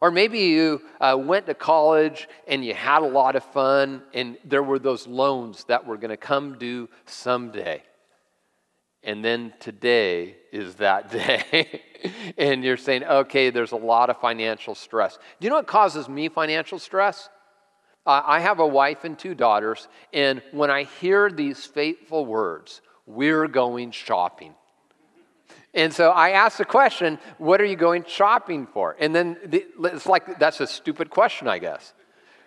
Or 0.00 0.10
maybe 0.10 0.40
you 0.40 0.82
uh, 1.00 1.16
went 1.18 1.46
to 1.46 1.54
college 1.54 2.28
and 2.46 2.64
you 2.64 2.74
had 2.74 3.02
a 3.02 3.06
lot 3.06 3.36
of 3.36 3.44
fun, 3.44 4.02
and 4.12 4.36
there 4.44 4.62
were 4.62 4.78
those 4.78 5.06
loans 5.06 5.64
that 5.64 5.86
were 5.86 5.96
going 5.96 6.10
to 6.10 6.16
come 6.18 6.58
due 6.58 6.88
someday. 7.06 7.82
And 9.06 9.24
then 9.24 9.54
today 9.60 10.34
is 10.52 10.74
that 10.74 11.10
day. 11.12 11.80
and 12.36 12.62
you're 12.62 12.76
saying, 12.76 13.04
okay, 13.04 13.48
there's 13.48 13.72
a 13.72 13.76
lot 13.76 14.10
of 14.10 14.20
financial 14.20 14.74
stress. 14.74 15.16
Do 15.40 15.46
you 15.46 15.48
know 15.48 15.56
what 15.56 15.68
causes 15.68 16.08
me 16.08 16.28
financial 16.28 16.78
stress? 16.78 17.30
I 18.08 18.38
have 18.38 18.60
a 18.60 18.66
wife 18.66 19.02
and 19.02 19.18
two 19.18 19.34
daughters, 19.34 19.88
and 20.12 20.40
when 20.52 20.70
I 20.70 20.84
hear 20.84 21.28
these 21.28 21.64
fateful 21.66 22.24
words, 22.24 22.80
we're 23.04 23.48
going 23.48 23.90
shopping. 23.90 24.54
And 25.74 25.92
so 25.92 26.10
I 26.10 26.30
ask 26.30 26.58
the 26.58 26.64
question, 26.64 27.18
what 27.38 27.60
are 27.60 27.64
you 27.64 27.74
going 27.74 28.04
shopping 28.06 28.68
for? 28.72 28.94
And 29.00 29.12
then 29.12 29.36
the, 29.44 29.66
it's 29.92 30.06
like, 30.06 30.38
that's 30.38 30.60
a 30.60 30.68
stupid 30.68 31.10
question, 31.10 31.48
I 31.48 31.58
guess. 31.58 31.94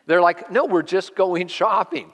They're 0.05 0.21
like, 0.21 0.49
no, 0.49 0.65
we're 0.65 0.81
just 0.81 1.13
going 1.13 1.49
shopping. 1.49 2.09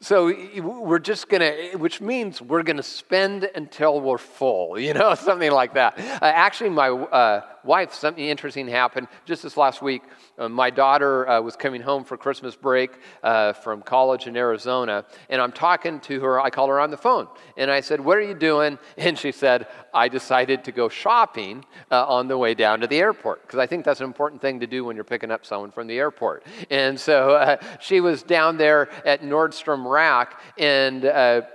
So 0.00 0.34
we're 0.60 0.98
just 0.98 1.28
going 1.28 1.40
to, 1.40 1.78
which 1.78 2.00
means 2.00 2.42
we're 2.42 2.62
going 2.62 2.76
to 2.76 2.82
spend 2.82 3.48
until 3.54 4.00
we're 4.00 4.18
full, 4.18 4.78
you 4.86 4.92
know, 4.94 5.14
something 5.14 5.50
like 5.50 5.74
that. 5.74 5.98
Uh, 5.98 6.18
actually, 6.22 6.70
my 6.70 6.90
uh, 6.90 7.42
wife, 7.64 7.94
something 7.94 8.24
interesting 8.24 8.68
happened 8.68 9.08
just 9.24 9.42
this 9.42 9.56
last 9.56 9.82
week. 9.82 10.02
Uh, 10.38 10.48
my 10.48 10.70
daughter 10.70 11.28
uh, 11.28 11.40
was 11.40 11.56
coming 11.56 11.80
home 11.80 12.04
for 12.04 12.16
Christmas 12.16 12.56
break 12.56 12.98
uh, 13.22 13.52
from 13.52 13.82
college 13.82 14.26
in 14.26 14.36
Arizona, 14.36 15.04
and 15.28 15.40
I'm 15.40 15.52
talking 15.52 16.00
to 16.00 16.20
her. 16.20 16.40
I 16.40 16.50
call 16.50 16.68
her 16.68 16.80
on 16.80 16.90
the 16.90 16.96
phone, 16.96 17.28
and 17.56 17.70
I 17.70 17.80
said, 17.80 18.00
What 18.00 18.18
are 18.18 18.22
you 18.22 18.34
doing? 18.34 18.78
And 18.96 19.18
she 19.18 19.32
said, 19.32 19.66
I 19.92 20.08
decided 20.08 20.64
to 20.64 20.72
go 20.72 20.88
shopping 20.88 21.64
uh, 21.90 22.06
on 22.06 22.26
the 22.26 22.38
way 22.38 22.54
down 22.54 22.80
to 22.80 22.86
the 22.86 22.98
airport, 22.98 23.42
because 23.42 23.58
I 23.58 23.66
think 23.66 23.84
that's 23.84 24.00
an 24.00 24.06
important 24.06 24.40
thing 24.40 24.60
to 24.60 24.66
do 24.66 24.84
when 24.84 24.96
you're 24.96 25.04
picking 25.04 25.30
up 25.30 25.44
someone 25.44 25.70
from 25.70 25.88
the 25.88 25.98
airport. 25.98 26.44
And 26.70 26.98
so 26.98 27.32
uh, 27.32 27.56
she 27.80 28.00
was 28.00 28.22
down 28.22 28.56
there 28.56 28.88
at 29.04 29.22
Nordstrom 29.22 29.88
Rack, 29.90 30.40
and 30.56 31.02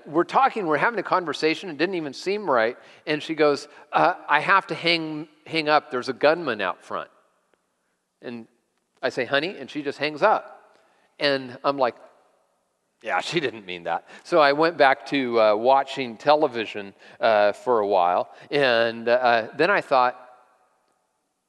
we're 0.05 0.23
talking, 0.25 0.67
we're 0.67 0.77
having 0.77 0.99
a 0.99 1.03
conversation, 1.03 1.69
it 1.69 1.77
didn't 1.77 1.95
even 1.95 2.13
seem 2.13 2.47
right. 2.47 2.77
And 3.07 3.23
she 3.23 3.33
goes, 3.33 3.67
I 3.91 4.39
have 4.39 4.67
to 4.67 4.75
hang, 4.75 5.27
hang 5.49 5.67
up, 5.67 5.91
there's 5.91 6.09
a 6.09 6.13
gunman 6.13 6.61
out 6.61 6.83
front. 6.83 7.09
And 8.21 8.47
I 9.01 9.09
say, 9.09 9.25
honey, 9.25 9.55
and 9.57 9.69
she 9.69 9.81
just 9.81 9.97
hangs 9.97 10.21
up. 10.21 10.77
And 11.19 11.57
I'm 11.63 11.77
like, 11.77 11.95
yeah, 13.01 13.21
she 13.29 13.39
didn't 13.39 13.65
mean 13.65 13.83
that. 13.83 14.07
So 14.23 14.39
I 14.39 14.53
went 14.53 14.77
back 14.77 15.05
to 15.07 15.39
uh, 15.39 15.55
watching 15.55 16.17
television 16.17 16.93
uh, 17.19 17.53
for 17.53 17.79
a 17.79 17.87
while. 17.87 18.29
And 18.51 19.07
uh, 19.07 19.47
then 19.57 19.69
I 19.69 19.81
thought, 19.81 20.25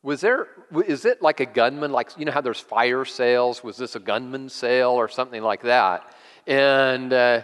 was 0.03 0.23
there, 0.23 0.49
is 0.87 1.05
it 1.05 1.21
like 1.21 1.41
a 1.41 1.47
gunman? 1.47 1.93
Like, 1.93 2.19
you 2.19 2.25
know 2.25 2.33
how 2.33 2.41
there's 2.41 2.61
fire 2.61 3.05
sales? 3.05 3.63
Was 3.63 3.77
this 3.77 3.97
a 3.97 4.01
gunman 4.01 4.49
sale 4.49 4.91
or 4.91 5.09
something 5.09 5.43
like 5.43 5.63
that? 5.63 6.15
And 6.47 7.13
uh, 7.13 7.43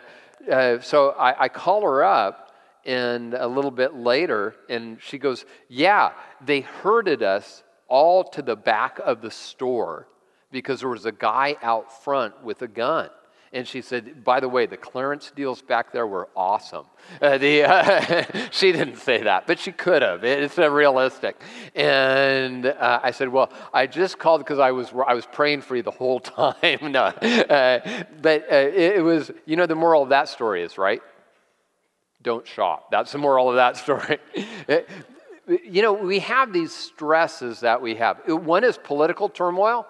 uh, 0.51 0.81
so 0.81 1.11
I, 1.11 1.45
I 1.45 1.49
call 1.49 1.83
her 1.83 2.03
up 2.03 2.46
and 2.87 3.35
a 3.35 3.47
little 3.47 3.71
bit 3.71 3.95
later, 3.95 4.55
and 4.71 4.99
she 5.03 5.19
goes, 5.19 5.45
Yeah, 5.69 6.13
they 6.41 6.61
herded 6.61 7.23
us 7.23 7.65
all 7.89 8.25
to 8.25 8.43
the 8.43 8.57
back 8.57 8.99
of 9.05 9.21
the 9.21 9.31
store 9.31 10.09
because 10.51 10.81
there 10.81 10.89
was 10.89 11.05
a 11.05 11.13
guy 11.13 11.57
out 11.63 12.03
front 12.05 12.43
with 12.43 12.63
a 12.63 12.69
gun. 12.69 13.11
And 13.53 13.67
she 13.67 13.81
said, 13.81 14.25
by 14.25 14.41
the 14.41 14.49
way, 14.49 14.67
the 14.67 14.77
clearance 14.77 15.33
deals 15.35 15.63
back 15.63 15.93
there 15.93 16.07
were 16.07 16.29
awesome. 16.37 16.87
Uh, 17.23 17.39
the, 17.39 17.63
uh, 17.63 18.49
she 18.51 18.73
didn't 18.73 18.97
say 18.97 19.23
that, 19.23 19.47
but 19.47 19.61
she 19.61 19.71
could 19.71 20.03
have. 20.03 20.25
It's 20.25 20.59
uh, 20.59 20.69
realistic. 20.69 21.41
And 21.75 22.67
uh, 22.67 23.01
I 23.01 23.13
said, 23.13 23.29
well, 23.29 23.51
I 23.73 23.87
just 23.87 24.19
called 24.19 24.41
because 24.41 24.59
I 24.59 24.73
was, 24.73 24.93
I 25.07 25.15
was 25.15 25.25
praying 25.25 25.61
for 25.63 25.77
you 25.77 25.83
the 25.83 25.93
whole 25.93 26.19
time. 26.39 26.91
no. 26.91 27.05
Uh, 27.05 28.05
but 28.21 28.43
uh, 28.51 28.57
it, 28.57 28.97
it 28.97 29.05
was, 29.05 29.31
you 29.47 29.55
know, 29.55 29.67
the 29.67 29.77
moral 29.77 30.03
of 30.03 30.09
that 30.09 30.29
story 30.29 30.63
is, 30.63 30.77
right? 30.77 31.01
Don't 32.27 32.47
shop. 32.47 32.91
That's 32.91 33.11
the 33.13 33.19
moral 33.19 33.49
of 33.49 33.57
that 33.57 33.77
story 33.79 34.19
you 35.49 35.83
know, 35.83 35.93
we 35.93 36.19
have 36.21 36.53
these 36.53 36.73
stresses 36.73 37.61
that 37.61 37.81
we 37.81 37.95
have. 37.97 38.19
One 38.27 38.65
is 38.65 38.79
political 38.79 39.29
turmoil. 39.29 39.87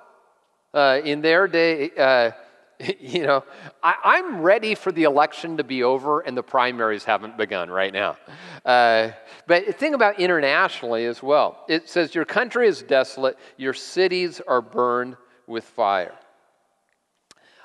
Uh, 0.75 1.01
in 1.03 1.23
their 1.23 1.49
day, 1.49 1.91
uh, 1.97 2.31
you 3.01 3.27
know, 3.27 3.43
I, 3.83 4.19
am 4.19 4.43
ready 4.43 4.75
for 4.75 4.93
the 4.93 5.05
election 5.05 5.57
to 5.57 5.65
be 5.65 5.83
over 5.83 6.21
and 6.21 6.37
the 6.37 6.43
primaries 6.43 7.05
haven't 7.05 7.39
begun 7.39 7.71
right 7.71 7.93
now. 7.93 8.19
Uh, 8.65 9.13
but 9.47 9.79
think 9.79 9.95
about 9.95 10.21
internationally 10.21 11.07
as 11.07 11.23
well. 11.23 11.65
It 11.69 11.89
says, 11.89 12.15
Your 12.15 12.27
country 12.27 12.69
is 12.69 12.83
desolate, 12.83 13.39
your 13.57 13.73
cities 13.73 14.43
are 14.47 14.61
burned 14.61 15.17
with 15.47 15.65
fire. 15.65 16.13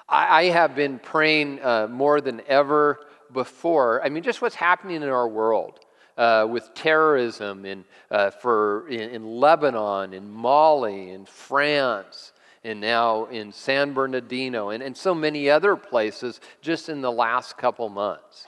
I, 0.08 0.44
I 0.44 0.44
have 0.46 0.74
been 0.74 1.00
praying 1.00 1.62
uh, 1.62 1.88
more 1.90 2.22
than 2.22 2.42
ever 2.48 3.01
before. 3.34 4.04
I 4.04 4.10
mean, 4.10 4.24
just 4.24 4.42
what's 4.42 4.56
happening 4.56 4.98
in 4.98 5.10
our 5.10 5.28
world 5.28 5.80
uh, 6.18 6.48
with 6.50 6.74
terrorism 6.74 7.66
in, 7.66 7.86
uh, 8.10 8.30
for, 8.30 8.88
in, 8.90 9.10
in, 9.10 9.26
Lebanon, 9.26 10.14
in 10.14 10.30
Mali, 10.30 11.12
in 11.12 11.26
France, 11.26 12.34
and 12.64 12.80
now 12.80 13.26
in 13.26 13.52
San 13.52 13.94
Bernardino, 13.94 14.70
and, 14.70 14.84
and 14.84 14.96
so 14.96 15.16
many 15.16 15.50
other 15.50 15.76
places 15.76 16.40
just 16.62 16.90
in 16.90 17.02
the 17.02 17.12
last 17.12 17.58
couple 17.58 17.90
months. 17.90 18.46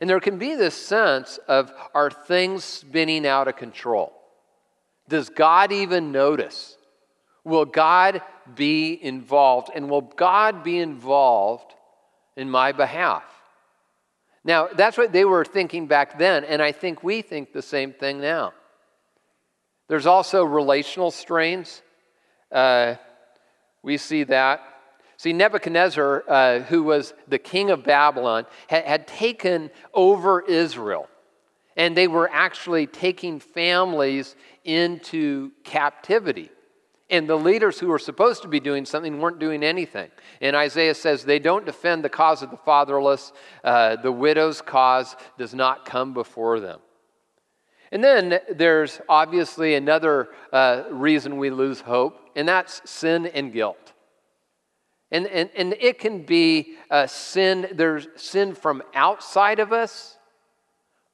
And 0.00 0.10
there 0.10 0.20
can 0.20 0.38
be 0.38 0.56
this 0.56 0.74
sense 0.74 1.38
of 1.46 1.72
are 1.94 2.10
things 2.10 2.64
spinning 2.64 3.26
out 3.26 3.46
of 3.46 3.56
control? 3.56 4.12
Does 5.08 5.28
God 5.28 5.70
even 5.70 6.10
notice? 6.10 6.76
Will 7.44 7.64
God 7.64 8.22
be 8.54 8.98
involved? 9.00 9.70
And 9.74 9.88
will 9.88 10.00
God 10.00 10.64
be 10.64 10.78
involved 10.78 11.74
in 12.36 12.50
my 12.50 12.72
behalf? 12.72 13.24
Now, 14.44 14.68
that's 14.74 14.98
what 14.98 15.12
they 15.12 15.24
were 15.24 15.44
thinking 15.44 15.86
back 15.86 16.18
then, 16.18 16.44
and 16.44 16.60
I 16.60 16.72
think 16.72 17.04
we 17.04 17.22
think 17.22 17.52
the 17.52 17.62
same 17.62 17.92
thing 17.92 18.20
now. 18.20 18.52
There's 19.88 20.06
also 20.06 20.42
relational 20.42 21.10
strains. 21.10 21.82
Uh, 22.50 22.96
we 23.82 23.96
see 23.98 24.24
that. 24.24 24.60
See, 25.16 25.32
Nebuchadnezzar, 25.32 26.24
uh, 26.26 26.58
who 26.60 26.82
was 26.82 27.14
the 27.28 27.38
king 27.38 27.70
of 27.70 27.84
Babylon, 27.84 28.46
had, 28.66 28.84
had 28.84 29.06
taken 29.06 29.70
over 29.94 30.40
Israel, 30.40 31.08
and 31.76 31.96
they 31.96 32.08
were 32.08 32.28
actually 32.32 32.88
taking 32.88 33.38
families 33.38 34.34
into 34.64 35.52
captivity. 35.62 36.50
And 37.12 37.28
the 37.28 37.36
leaders 37.36 37.78
who 37.78 37.88
were 37.88 37.98
supposed 37.98 38.40
to 38.40 38.48
be 38.48 38.58
doing 38.58 38.86
something 38.86 39.20
weren't 39.20 39.38
doing 39.38 39.62
anything. 39.62 40.10
And 40.40 40.56
Isaiah 40.56 40.94
says 40.94 41.24
they 41.24 41.38
don't 41.38 41.66
defend 41.66 42.02
the 42.02 42.08
cause 42.08 42.42
of 42.42 42.50
the 42.50 42.56
fatherless, 42.56 43.34
uh, 43.62 43.96
the 43.96 44.10
widow's 44.10 44.62
cause 44.62 45.14
does 45.36 45.54
not 45.54 45.84
come 45.84 46.14
before 46.14 46.58
them. 46.58 46.80
And 47.92 48.02
then 48.02 48.40
there's 48.50 48.98
obviously 49.10 49.74
another 49.74 50.30
uh, 50.54 50.84
reason 50.90 51.36
we 51.36 51.50
lose 51.50 51.82
hope, 51.82 52.18
and 52.34 52.48
that's 52.48 52.90
sin 52.90 53.26
and 53.26 53.52
guilt. 53.52 53.92
And, 55.10 55.26
and, 55.26 55.50
and 55.54 55.74
it 55.78 55.98
can 55.98 56.22
be 56.22 56.76
uh, 56.90 57.06
sin, 57.06 57.68
there's 57.74 58.08
sin 58.16 58.54
from 58.54 58.82
outside 58.94 59.60
of 59.60 59.70
us 59.70 60.16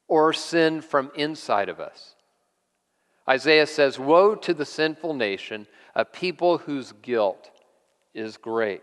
or 0.07 0.33
sin 0.33 0.81
from 0.81 1.11
inside 1.17 1.69
of 1.69 1.81
us. 1.81 2.15
Isaiah 3.29 3.67
says, 3.67 3.99
Woe 3.99 4.37
to 4.37 4.55
the 4.55 4.65
sinful 4.65 5.15
nation 5.15 5.67
a 5.95 6.05
people 6.05 6.59
whose 6.59 6.93
guilt 7.03 7.51
is 8.15 8.37
great. 8.37 8.83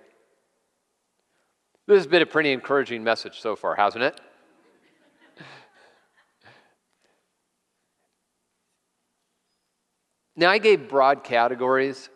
This 1.87 1.97
has 1.97 2.07
been 2.07 2.21
a 2.21 2.25
pretty 2.25 2.51
encouraging 2.51 3.03
message 3.03 3.39
so 3.39 3.55
far, 3.55 3.75
hasn't 3.75 4.03
it? 4.03 4.19
Now, 10.37 10.49
I 10.49 10.57
gave 10.57 10.89
broad 10.89 11.23
categories, 11.23 12.09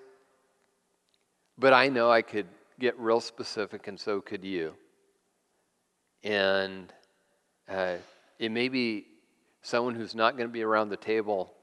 but 1.58 1.72
I 1.72 1.88
know 1.88 2.12
I 2.12 2.22
could 2.22 2.48
get 2.78 3.00
real 3.00 3.22
specific, 3.22 3.88
and 3.88 3.98
so 3.98 4.20
could 4.20 4.44
you. 4.44 4.74
And 6.22 6.92
uh, 7.70 7.96
it 8.38 8.52
may 8.52 8.68
be 8.68 9.06
someone 9.62 9.96
who's 9.96 10.16
not 10.16 10.36
going 10.36 10.50
to 10.50 10.54
be 10.54 10.64
around 10.64 10.90
the 10.90 10.98
table 10.98 11.54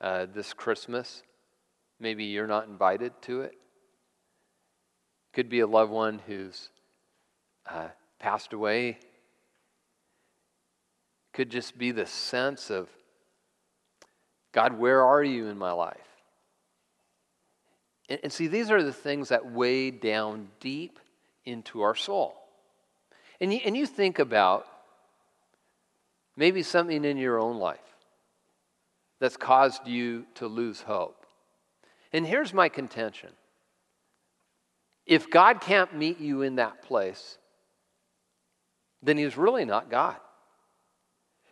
uh, 0.00 0.26
this 0.32 0.52
Christmas. 0.52 1.22
Maybe 1.98 2.24
you're 2.24 2.46
not 2.46 2.68
invited 2.68 3.12
to 3.22 3.42
it. 3.42 3.54
Could 5.32 5.48
be 5.48 5.60
a 5.60 5.66
loved 5.66 5.92
one 5.92 6.20
who's 6.26 6.70
uh, 7.68 7.88
passed 8.18 8.52
away. 8.52 8.98
Could 11.32 11.50
just 11.50 11.76
be 11.76 11.90
the 11.90 12.06
sense 12.06 12.70
of, 12.70 12.88
God, 14.52 14.78
where 14.78 15.04
are 15.04 15.22
you 15.22 15.48
in 15.48 15.58
my 15.58 15.72
life? 15.72 15.96
And, 18.08 18.20
and 18.24 18.32
see, 18.32 18.46
these 18.46 18.70
are 18.70 18.82
the 18.82 18.92
things 18.92 19.28
that 19.28 19.52
weigh 19.52 19.90
down 19.90 20.48
deep 20.60 20.98
into 21.44 21.82
our 21.82 21.94
soul. 21.94 22.34
And 23.40 23.52
you, 23.52 23.60
and 23.64 23.76
you 23.76 23.86
think 23.86 24.18
about 24.18 24.66
maybe 26.36 26.62
something 26.62 27.04
in 27.04 27.16
your 27.18 27.38
own 27.38 27.58
life 27.58 27.78
that's 29.18 29.36
caused 29.36 29.86
you 29.86 30.26
to 30.36 30.46
lose 30.46 30.80
hope. 30.80 31.25
And 32.16 32.26
here's 32.26 32.54
my 32.54 32.70
contention 32.70 33.28
if 35.04 35.28
God 35.28 35.60
can't 35.60 35.94
meet 35.94 36.18
you 36.18 36.40
in 36.40 36.56
that 36.56 36.80
place, 36.80 37.36
then 39.02 39.18
he's 39.18 39.36
really 39.36 39.66
not 39.66 39.90
God. 39.90 40.16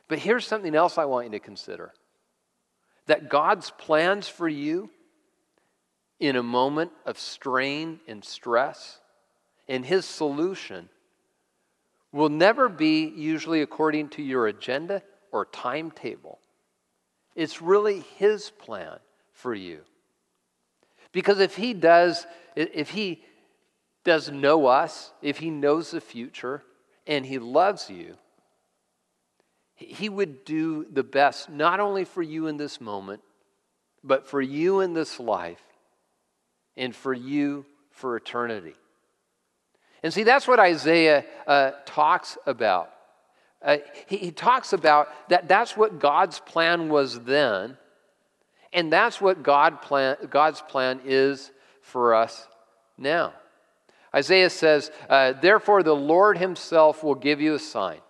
But 0.09 0.21
here's 0.21 0.47
something 0.47 0.75
else 0.75 0.97
I 0.97 1.05
want 1.05 1.27
you 1.27 1.33
to 1.33 1.39
consider 1.39 1.93
that 3.05 3.29
God's 3.29 3.73
plans 3.73 4.27
for 4.27 4.49
you 4.49 4.89
in 6.19 6.35
a 6.35 6.43
moment 6.43 6.93
of 7.05 7.19
strain 7.19 8.01
and 8.09 8.25
stress, 8.25 9.01
and 9.69 9.85
his 9.85 10.07
solution 10.07 10.89
will 12.11 12.31
never 12.31 12.71
be 12.71 13.13
usually 13.15 13.61
according 13.61 14.09
to 14.09 14.23
your 14.23 14.47
agenda 14.47 15.03
or 15.31 15.45
timetable. 15.45 16.39
It's 17.35 17.61
really 17.61 18.01
his 18.17 18.49
plan 18.49 18.97
for 19.35 19.55
you. 19.55 19.83
Because 21.15 21.39
if 21.39 21.55
he 21.55 21.73
does, 21.73 22.27
if 22.57 22.91
he 22.91 23.23
does 24.05 24.31
know 24.31 24.67
us, 24.67 25.13
if 25.23 25.39
he 25.39 25.49
knows 25.49 25.93
the 25.93 26.01
future, 26.01 26.63
and 27.07 27.25
he 27.25 27.39
loves 27.39 27.89
you, 27.89 28.17
he 29.77 30.09
would 30.09 30.45
do 30.45 30.87
the 30.93 31.05
best, 31.05 31.49
not 31.49 31.79
only 31.81 32.05
for 32.05 32.21
you 32.21 32.49
in 32.49 32.57
this 32.57 32.81
moment, 32.81 33.23
but 34.03 34.27
for 34.27 34.43
you 34.43 34.81
in 34.81 34.93
this 34.93 35.19
life, 35.21 35.63
and 36.77 36.95
for 36.95 37.15
you 37.15 37.65
for 37.91 38.17
eternity. 38.17 38.75
And 40.03 40.13
see, 40.13 40.25
that's 40.25 40.49
what 40.49 40.59
Isaiah 40.59 41.25
uh, 41.47 41.71
talks 41.87 42.37
about. 42.45 42.91
Uh, 43.63 43.79
he, 44.09 44.17
he 44.17 44.31
talks 44.33 44.73
about 44.73 45.09
that 45.29 45.49
that's 45.49 45.77
what 45.77 46.01
God's 46.01 46.41
plan 46.41 46.89
was 46.89 47.21
then, 47.21 47.79
and 48.75 48.93
that's 48.93 49.21
what 49.21 49.43
God 49.43 49.81
plan, 49.81 50.17
God's 50.29 50.61
plan 50.61 51.01
is 51.05 51.53
for 51.81 52.15
us 52.15 52.47
now. 52.99 53.33
Isaiah 54.15 54.51
says, 54.51 54.91
uh, 55.09 55.33
Therefore, 55.33 55.83
the 55.83 55.95
Lord 55.95 56.39
himself 56.39 57.03
will 57.03 57.15
give 57.15 57.41
you 57.41 57.55
a 57.55 57.59
sign. 57.59 58.01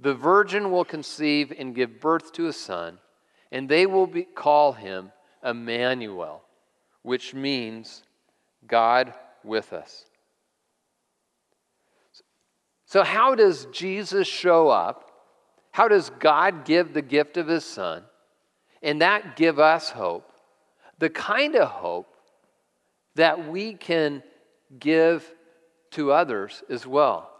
The 0.00 0.14
virgin 0.14 0.70
will 0.70 0.84
conceive 0.84 1.52
and 1.56 1.74
give 1.74 2.00
birth 2.00 2.32
to 2.34 2.46
a 2.46 2.52
son, 2.52 2.98
and 3.52 3.68
they 3.68 3.86
will 3.86 4.06
be, 4.06 4.22
call 4.22 4.72
him 4.72 5.12
Emmanuel, 5.44 6.42
which 7.02 7.34
means 7.34 8.02
God 8.66 9.12
with 9.44 9.72
us. 9.72 10.06
So, 12.86 13.02
how 13.02 13.34
does 13.34 13.66
Jesus 13.66 14.26
show 14.26 14.68
up? 14.68 15.10
How 15.72 15.88
does 15.88 16.10
God 16.18 16.64
give 16.64 16.94
the 16.94 17.02
gift 17.02 17.36
of 17.36 17.46
his 17.46 17.64
son? 17.64 18.04
And 18.82 19.02
that 19.02 19.36
give 19.36 19.58
us 19.58 19.90
hope, 19.90 20.30
the 20.98 21.10
kind 21.10 21.56
of 21.56 21.68
hope 21.68 22.14
that 23.14 23.48
we 23.48 23.74
can 23.74 24.22
give 24.78 25.28
to 25.92 26.12
others 26.12 26.62
as 26.68 26.86
well. 26.86 27.30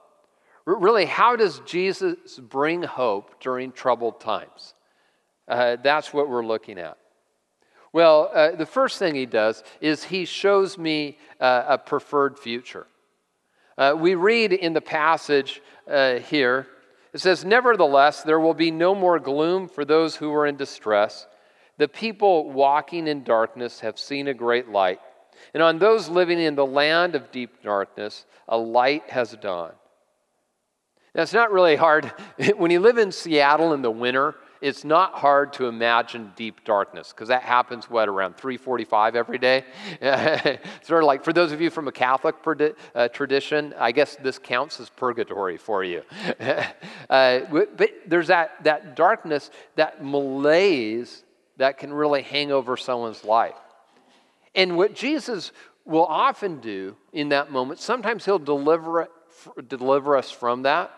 Really, 0.64 1.06
how 1.06 1.36
does 1.36 1.60
Jesus 1.60 2.38
bring 2.38 2.82
hope 2.82 3.40
during 3.40 3.72
troubled 3.72 4.20
times? 4.20 4.74
Uh, 5.46 5.76
that's 5.82 6.12
what 6.12 6.28
we're 6.28 6.44
looking 6.44 6.78
at. 6.78 6.98
Well, 7.92 8.30
uh, 8.34 8.50
the 8.52 8.66
first 8.66 8.98
thing 8.98 9.14
he 9.14 9.24
does 9.24 9.64
is 9.80 10.04
he 10.04 10.26
shows 10.26 10.76
me 10.76 11.16
uh, 11.40 11.64
a 11.68 11.78
preferred 11.78 12.38
future. 12.38 12.86
Uh, 13.78 13.94
we 13.96 14.14
read 14.14 14.52
in 14.52 14.72
the 14.72 14.80
passage 14.80 15.62
uh, 15.88 16.16
here, 16.16 16.66
it 17.12 17.20
says, 17.20 17.44
Nevertheless, 17.44 18.22
there 18.22 18.40
will 18.40 18.54
be 18.54 18.70
no 18.70 18.94
more 18.94 19.18
gloom 19.18 19.68
for 19.68 19.84
those 19.84 20.16
who 20.16 20.32
are 20.32 20.46
in 20.46 20.56
distress. 20.56 21.26
The 21.78 21.88
people 21.88 22.50
walking 22.50 23.06
in 23.06 23.22
darkness 23.22 23.80
have 23.80 23.98
seen 23.98 24.28
a 24.28 24.34
great 24.34 24.68
light. 24.68 25.00
And 25.54 25.62
on 25.62 25.78
those 25.78 26.08
living 26.08 26.40
in 26.40 26.56
the 26.56 26.66
land 26.66 27.14
of 27.14 27.30
deep 27.30 27.62
darkness, 27.62 28.26
a 28.48 28.58
light 28.58 29.08
has 29.10 29.36
dawned. 29.40 29.74
Now, 31.14 31.22
it's 31.22 31.32
not 31.32 31.52
really 31.52 31.76
hard. 31.76 32.12
when 32.56 32.70
you 32.70 32.80
live 32.80 32.98
in 32.98 33.12
Seattle 33.12 33.72
in 33.72 33.82
the 33.82 33.90
winter, 33.90 34.34
it's 34.60 34.84
not 34.84 35.14
hard 35.14 35.52
to 35.54 35.66
imagine 35.66 36.32
deep 36.36 36.64
darkness 36.64 37.12
because 37.12 37.28
that 37.28 37.42
happens 37.42 37.88
what 37.88 38.08
around 38.08 38.36
3:45 38.36 39.14
every 39.14 39.38
day. 39.38 39.64
sort 40.82 41.02
of 41.02 41.06
like 41.06 41.24
for 41.24 41.32
those 41.32 41.52
of 41.52 41.60
you 41.60 41.70
from 41.70 41.88
a 41.88 41.92
Catholic 41.92 42.36
uh, 42.94 43.08
tradition, 43.08 43.74
I 43.78 43.92
guess 43.92 44.16
this 44.16 44.38
counts 44.38 44.80
as 44.80 44.90
purgatory 44.90 45.56
for 45.56 45.84
you. 45.84 46.02
uh, 47.10 47.40
but 47.50 47.78
there's 48.06 48.28
that 48.28 48.64
that 48.64 48.96
darkness, 48.96 49.50
that 49.76 50.04
malaise 50.04 51.24
that 51.58 51.78
can 51.78 51.92
really 51.92 52.22
hang 52.22 52.50
over 52.52 52.76
someone's 52.76 53.24
life. 53.24 53.56
And 54.54 54.76
what 54.76 54.94
Jesus 54.94 55.52
will 55.84 56.06
often 56.06 56.60
do 56.60 56.96
in 57.12 57.30
that 57.30 57.50
moment, 57.50 57.80
sometimes 57.80 58.24
he'll 58.24 58.38
deliver, 58.38 59.08
deliver 59.68 60.16
us 60.16 60.30
from 60.30 60.62
that, 60.62 60.90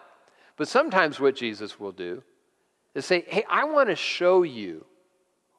but 0.56 0.68
sometimes 0.68 1.20
what 1.20 1.36
Jesus 1.36 1.78
will 1.78 1.92
do 1.92 2.22
is 2.94 3.06
say, 3.06 3.24
Hey, 3.26 3.44
I 3.48 3.64
want 3.64 3.88
to 3.88 3.96
show 3.96 4.42
you 4.42 4.84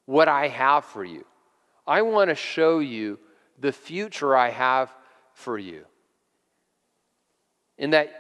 what 0.06 0.28
I 0.28 0.48
have 0.48 0.86
for 0.86 1.04
you. 1.04 1.26
I 1.88 2.02
want 2.02 2.30
to 2.30 2.36
show 2.36 2.80
you 2.80 3.20
the 3.60 3.72
future 3.72 4.36
I 4.36 4.50
have 4.50 4.94
for 5.34 5.58
you. 5.58 5.86
In 7.78 7.92
that, 7.92 8.12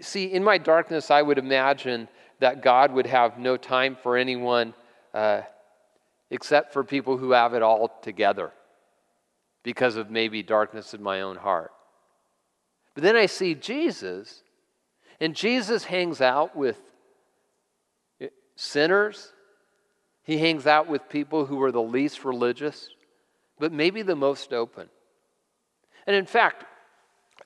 see, 0.00 0.24
in 0.24 0.44
my 0.44 0.58
darkness, 0.58 1.10
I 1.10 1.22
would 1.22 1.38
imagine 1.38 2.08
that 2.40 2.62
God 2.62 2.92
would 2.92 3.06
have 3.06 3.38
no 3.38 3.56
time 3.56 3.96
for 4.02 4.16
anyone. 4.16 4.74
Uh, 5.14 5.42
except 6.30 6.72
for 6.72 6.84
people 6.84 7.16
who 7.16 7.32
have 7.32 7.54
it 7.54 7.62
all 7.62 7.98
together 8.02 8.52
because 9.62 9.96
of 9.96 10.10
maybe 10.10 10.42
darkness 10.42 10.94
in 10.94 11.02
my 11.02 11.20
own 11.20 11.36
heart. 11.36 11.72
But 12.94 13.02
then 13.02 13.16
I 13.16 13.26
see 13.26 13.54
Jesus, 13.54 14.42
and 15.20 15.34
Jesus 15.34 15.84
hangs 15.84 16.20
out 16.20 16.56
with 16.56 16.80
sinners. 18.60 19.32
He 20.22 20.36
hangs 20.38 20.66
out 20.66 20.86
with 20.86 21.08
people 21.08 21.46
who 21.46 21.62
are 21.62 21.72
the 21.72 21.82
least 21.82 22.24
religious, 22.24 22.90
but 23.58 23.72
maybe 23.72 24.02
the 24.02 24.14
most 24.14 24.52
open. 24.52 24.88
And 26.06 26.14
in 26.14 26.26
fact, 26.26 26.66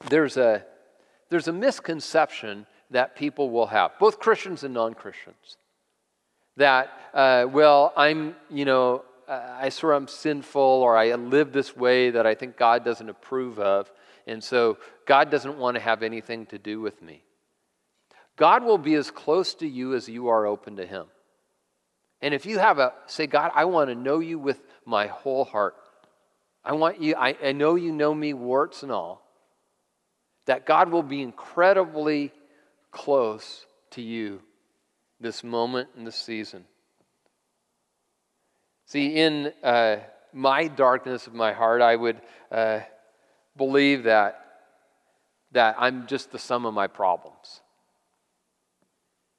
there's 0.08 0.36
a, 0.36 0.64
there's 1.30 1.46
a 1.46 1.52
misconception 1.52 2.66
that 2.90 3.16
people 3.16 3.50
will 3.50 3.66
have, 3.66 3.92
both 3.98 4.18
Christians 4.18 4.64
and 4.64 4.74
non 4.74 4.94
Christians, 4.94 5.56
that, 6.56 6.90
uh, 7.14 7.46
well, 7.50 7.92
I'm, 7.96 8.34
you 8.50 8.64
know, 8.64 9.04
I 9.28 9.70
swear 9.70 9.92
I'm 9.92 10.08
sinful 10.08 10.60
or 10.60 10.96
I 10.96 11.14
live 11.14 11.52
this 11.52 11.76
way 11.76 12.10
that 12.10 12.26
I 12.26 12.34
think 12.34 12.56
God 12.56 12.84
doesn't 12.84 13.08
approve 13.08 13.58
of, 13.58 13.90
and 14.26 14.42
so 14.42 14.78
God 15.06 15.30
doesn't 15.30 15.58
want 15.58 15.76
to 15.76 15.80
have 15.80 16.02
anything 16.02 16.46
to 16.46 16.58
do 16.58 16.80
with 16.80 17.00
me. 17.02 17.22
God 18.36 18.64
will 18.64 18.78
be 18.78 18.94
as 18.94 19.10
close 19.10 19.54
to 19.56 19.66
you 19.66 19.94
as 19.94 20.08
you 20.08 20.28
are 20.28 20.46
open 20.46 20.76
to 20.76 20.86
Him. 20.86 21.06
And 22.20 22.34
if 22.34 22.46
you 22.46 22.58
have 22.58 22.78
a, 22.78 22.92
say, 23.06 23.26
God, 23.26 23.52
I 23.54 23.66
want 23.66 23.90
to 23.90 23.94
know 23.94 24.18
you 24.18 24.38
with 24.38 24.60
my 24.84 25.06
whole 25.06 25.44
heart. 25.44 25.76
I 26.64 26.72
want 26.72 27.00
you, 27.00 27.14
I, 27.16 27.36
I 27.42 27.52
know 27.52 27.74
you 27.74 27.92
know 27.92 28.14
me, 28.14 28.32
warts 28.32 28.82
and 28.82 28.90
all. 28.90 29.22
That 30.46 30.66
God 30.66 30.90
will 30.90 31.02
be 31.02 31.22
incredibly 31.22 32.32
close 32.90 33.66
to 33.90 34.02
you 34.02 34.40
this 35.20 35.44
moment 35.44 35.90
and 35.96 36.06
this 36.06 36.16
season. 36.16 36.64
See, 38.86 39.16
in 39.16 39.52
uh, 39.62 39.96
my 40.32 40.68
darkness 40.68 41.26
of 41.26 41.34
my 41.34 41.52
heart, 41.52 41.80
I 41.80 41.96
would 41.96 42.20
uh, 42.50 42.80
believe 43.56 44.04
that, 44.04 44.44
that 45.52 45.76
I'm 45.78 46.06
just 46.06 46.32
the 46.32 46.38
sum 46.38 46.66
of 46.66 46.74
my 46.74 46.86
problems. 46.86 47.60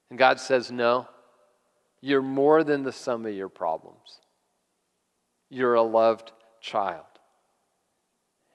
And 0.10 0.20
God 0.20 0.40
says, 0.40 0.72
No, 0.72 1.08
you're 2.02 2.22
more 2.22 2.64
than 2.64 2.84
the 2.84 2.92
sum 2.92 3.26
of 3.26 3.34
your 3.34 3.50
problems. 3.50 4.20
You're 5.50 5.76
a 5.76 5.82
loved 5.82 6.32
child. 6.62 7.06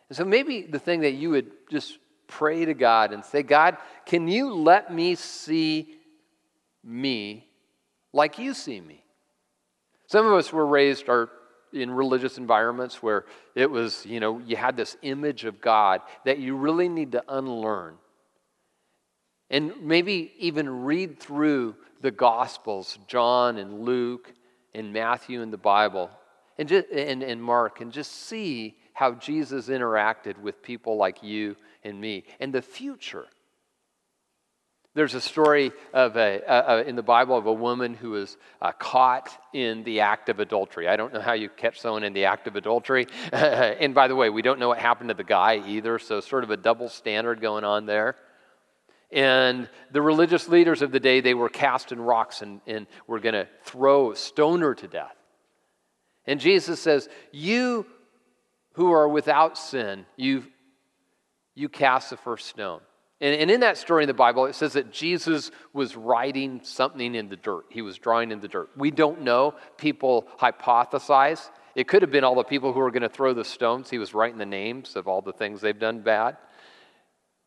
And 0.08 0.16
so 0.16 0.24
maybe 0.24 0.62
the 0.62 0.78
thing 0.78 1.00
that 1.00 1.12
you 1.12 1.30
would 1.30 1.50
just 1.70 1.98
pray 2.26 2.64
to 2.64 2.74
God 2.74 3.12
and 3.12 3.24
say, 3.24 3.42
God, 3.42 3.76
can 4.06 4.28
you 4.28 4.52
let 4.52 4.92
me 4.92 5.14
see 5.14 5.94
me 6.84 7.48
like 8.12 8.38
you 8.38 8.54
see 8.54 8.80
me. 8.80 9.04
Some 10.06 10.26
of 10.26 10.32
us 10.32 10.52
were 10.52 10.66
raised 10.66 11.08
are 11.08 11.30
in 11.72 11.90
religious 11.90 12.38
environments 12.38 13.00
where 13.02 13.26
it 13.54 13.70
was, 13.70 14.04
you 14.04 14.18
know, 14.18 14.40
you 14.44 14.56
had 14.56 14.76
this 14.76 14.96
image 15.02 15.44
of 15.44 15.60
God 15.60 16.00
that 16.24 16.38
you 16.38 16.56
really 16.56 16.88
need 16.88 17.12
to 17.12 17.22
unlearn. 17.28 17.94
And 19.50 19.72
maybe 19.82 20.32
even 20.38 20.84
read 20.84 21.18
through 21.18 21.74
the 22.00 22.10
Gospels, 22.10 22.98
John 23.08 23.58
and 23.58 23.80
Luke 23.80 24.32
and 24.74 24.92
Matthew 24.92 25.42
in 25.42 25.50
the 25.50 25.58
Bible, 25.58 26.10
and, 26.58 26.68
just, 26.68 26.88
and, 26.88 27.22
and 27.22 27.42
Mark, 27.42 27.80
and 27.80 27.92
just 27.92 28.12
see 28.12 28.76
how 28.92 29.14
Jesus 29.14 29.68
interacted 29.68 30.38
with 30.38 30.62
people 30.62 30.96
like 30.96 31.22
you 31.22 31.56
and 31.84 32.00
me 32.00 32.24
and 32.38 32.52
the 32.52 32.62
future 32.62 33.26
There's 34.94 35.14
a 35.14 35.20
story 35.20 35.72
of 35.94 36.16
a, 36.16 36.84
in 36.86 36.96
the 36.96 37.02
Bible 37.02 37.36
of 37.36 37.46
a 37.46 37.52
woman 37.52 37.94
who 37.94 38.10
was 38.10 38.36
uh, 38.60 38.72
caught 38.72 39.30
in 39.52 39.84
the 39.84 40.00
act 40.00 40.28
of 40.28 40.40
adultery. 40.40 40.88
I 40.88 40.96
don't 40.96 41.14
know 41.14 41.20
how 41.20 41.32
you 41.34 41.48
catch 41.48 41.80
someone 41.80 42.02
in 42.02 42.12
the 42.12 42.24
act 42.24 42.48
of 42.48 42.56
adultery. 42.56 43.06
and 43.32 43.94
by 43.94 44.08
the 44.08 44.16
way, 44.16 44.30
we 44.30 44.42
don't 44.42 44.58
know 44.58 44.68
what 44.68 44.78
happened 44.78 45.08
to 45.08 45.14
the 45.14 45.24
guy 45.24 45.62
either, 45.66 45.98
so 45.98 46.20
sort 46.20 46.44
of 46.44 46.50
a 46.50 46.56
double 46.56 46.88
standard 46.88 47.40
going 47.40 47.64
on 47.64 47.86
there. 47.86 48.16
And 49.12 49.68
the 49.90 50.03
religious 50.03 50.49
leaders 50.49 50.83
of 50.83 50.92
the 50.92 51.01
day, 51.01 51.20
they 51.20 51.35
were 51.35 51.49
casting 51.49 52.01
rocks 52.01 52.42
and, 52.42 52.61
and 52.66 52.87
were 53.07 53.18
going 53.18 53.35
to 53.35 53.49
throw, 53.64 54.14
stone 54.14 54.61
her 54.61 54.75
to 54.75 54.87
death. 54.87 55.16
And 56.27 56.38
Jesus 56.38 56.81
says, 56.81 57.09
You 57.33 57.87
who 58.75 58.92
are 58.92 59.09
without 59.09 59.59
sin, 59.59 60.07
you, 60.16 60.44
you 61.55 61.68
cast 61.68 62.11
the 62.11 62.16
first 62.16 62.46
stone. 62.46 62.81
And, 63.20 63.35
and 63.35 63.51
in 63.51 63.61
that 63.61 63.77
story 63.77 64.05
in 64.05 64.07
the 64.07 64.14
Bible, 64.14 64.46
it 64.46 64.55
says 64.55 64.75
that 64.75 64.92
Jesus 64.92 65.51
was 65.73 65.96
writing 65.96 66.61
something 66.62 67.14
in 67.14 67.29
the 67.29 67.37
dirt. 67.37 67.64
He 67.68 67.83
was 67.83 67.99
drawing 67.99 68.31
in 68.31 68.40
the 68.40 68.49
dirt. 68.49 68.70
We 68.77 68.90
don't 68.90 69.23
know. 69.23 69.55
People 69.77 70.27
hypothesize. 70.38 71.51
It 71.75 71.87
could 71.87 72.03
have 72.03 72.11
been 72.11 72.25
all 72.25 72.35
the 72.35 72.44
people 72.44 72.73
who 72.73 72.81
were 72.81 72.90
going 72.90 73.03
to 73.03 73.09
throw 73.09 73.35
the 73.35 73.44
stones. 73.44 73.90
He 73.90 73.99
was 73.99 74.14
writing 74.14 74.38
the 74.38 74.46
names 74.46 74.96
of 74.96 75.07
all 75.07 75.20
the 75.20 75.33
things 75.33 75.61
they've 75.61 75.79
done 75.79 76.01
bad. 76.01 76.37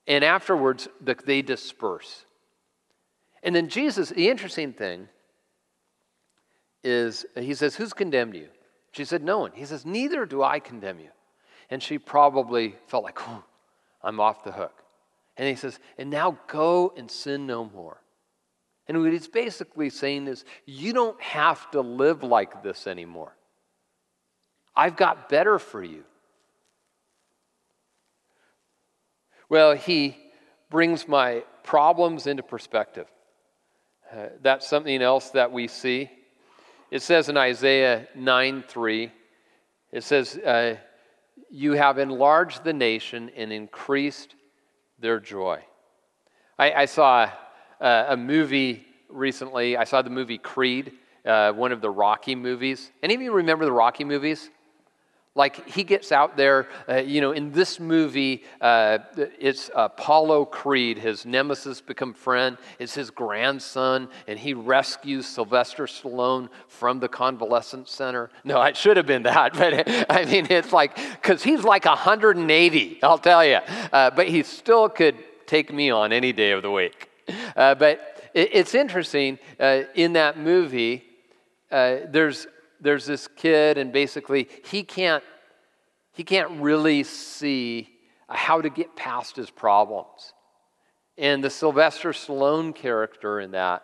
And 0.08 0.24
afterwards, 0.24 0.88
they 1.26 1.42
disperse. 1.42 2.26
And 3.42 3.56
then 3.56 3.70
Jesus, 3.70 4.10
the 4.10 4.30
interesting 4.30 4.74
thing 4.74 5.08
is, 6.84 7.26
he 7.36 7.54
says, 7.54 7.76
Who's 7.76 7.94
condemned 7.94 8.36
you? 8.36 8.50
She 8.92 9.06
said, 9.06 9.24
No 9.24 9.40
one. 9.40 9.52
He 9.54 9.66
says, 9.66 9.86
Neither 9.86 10.26
do 10.26 10.44
I 10.44 10.60
condemn 10.60 11.00
you. 11.00 11.10
And 11.70 11.82
she 11.82 11.98
probably 11.98 12.76
felt 12.88 13.04
like, 13.04 13.20
oh, 13.28 13.44
I'm 14.04 14.20
off 14.20 14.44
the 14.44 14.52
hook. 14.52 14.84
And 15.38 15.48
he 15.48 15.56
says, 15.56 15.80
and 15.98 16.10
now 16.10 16.38
go 16.48 16.94
and 16.96 17.10
sin 17.10 17.48
no 17.48 17.66
more. 17.66 18.00
And 18.88 19.02
what 19.02 19.12
he's 19.12 19.28
basically 19.28 19.90
saying 19.90 20.28
is, 20.28 20.46
you 20.66 20.94
don't 20.94 21.20
have 21.22 21.72
to 21.72 21.82
live 21.82 22.22
like 22.22 22.62
this 22.62 22.86
anymore. 22.86 23.36
I've 24.76 24.96
got 24.96 25.30
better 25.30 25.58
for 25.58 25.84
you. 25.84 26.04
Well, 29.54 29.76
he 29.76 30.18
brings 30.72 31.08
my 31.08 31.44
problems 31.62 32.26
into 32.26 32.42
perspective. 32.42 33.06
Uh, 34.12 34.30
that's 34.42 34.68
something 34.68 35.00
else 35.00 35.30
that 35.30 35.52
we 35.52 35.68
see. 35.68 36.10
It 36.90 37.04
says 37.04 37.30
in 37.30 37.38
Isaiah 37.38 38.08
9 38.16 38.64
3, 38.68 39.12
it 39.92 40.04
says, 40.04 40.38
uh, 40.38 40.78
You 41.52 41.74
have 41.74 42.00
enlarged 42.00 42.64
the 42.64 42.74
nation 42.74 43.30
and 43.38 43.54
increased 43.54 44.34
their 44.98 45.20
joy. 45.20 45.64
I, 46.58 46.72
I 46.72 46.86
saw 46.86 47.30
a, 47.80 48.06
a, 48.10 48.18
movie 48.18 48.84
recently. 49.08 49.78
I 49.78 49.84
saw 49.84 50.02
the 50.02 50.10
movie 50.10 50.40
Creed, 50.40 50.94
uh, 51.28 51.52
one 51.52 51.72
of 51.72 51.80
the 51.80 51.92
Rocky 51.92 52.34
movies. 52.34 52.92
Any 53.04 53.14
of 53.14 53.22
you 53.22 53.32
remember 53.32 53.66
the 53.66 53.72
Rocky 53.72 54.04
movies? 54.04 54.50
Like 55.36 55.68
he 55.68 55.84
gets 55.84 56.12
out 56.12 56.38
there, 56.38 56.68
uh, 56.88 56.98
you 56.98 57.20
know, 57.20 57.32
in 57.32 57.52
this 57.52 57.80
movie, 57.80 58.44
uh, 58.62 59.00
it's 59.18 59.72
Apollo 59.74 60.46
Creed, 60.46 61.00
his 61.00 61.26
nemesis 61.26 61.82
become 61.82 62.14
friend. 62.14 62.56
It's 62.78 62.94
his 62.94 63.10
grandson, 63.10 64.10
and 64.28 64.38
he 64.38 64.54
rescues 64.54 65.26
Sylvester 65.26 65.86
Stallone 65.86 66.50
from 66.68 67.00
the 67.00 67.08
convalescent 67.08 67.90
center. 67.90 68.30
No, 68.44 68.62
it 68.62 68.78
should 68.78 68.96
have 68.96 69.08
been 69.08 69.24
that, 69.24 69.54
but 69.58 70.08
I 70.12 70.26
mean, 70.26 70.46
it's 70.52 70.72
like, 70.72 70.96
because 70.96 71.42
he's 71.42 71.64
like 71.64 71.86
180, 71.86 73.00
I'll 73.02 73.18
tell 73.18 73.44
you. 73.44 73.58
Uh, 73.92 74.12
but 74.12 74.28
he 74.28 74.44
still 74.44 74.88
could 74.88 75.16
take 75.48 75.74
me 75.74 75.90
on 75.90 76.14
any 76.14 76.32
day 76.32 76.52
of 76.52 76.62
the 76.62 76.70
week. 76.70 77.10
Uh, 77.56 77.74
but 77.74 78.30
it, 78.36 78.50
it's 78.54 78.76
interesting, 78.76 79.40
uh, 79.60 79.82
in 79.96 80.14
that 80.14 80.38
movie, 80.38 81.04
uh, 81.72 81.98
there's 82.08 82.46
there's 82.84 83.06
this 83.06 83.28
kid, 83.28 83.78
and 83.78 83.92
basically 83.92 84.48
he 84.66 84.84
can't, 84.84 85.24
he 86.12 86.24
can't 86.24 86.62
really 86.62 87.04
see 87.04 87.90
how 88.30 88.62
to 88.62 88.70
get 88.70 88.96
past 88.96 89.36
his 89.36 89.50
problems. 89.50 90.34
And 91.18 91.44
the 91.44 91.50
Sylvester 91.50 92.12
Stallone 92.12 92.76
character 92.76 93.40
in 93.40 93.52
that 93.52 93.84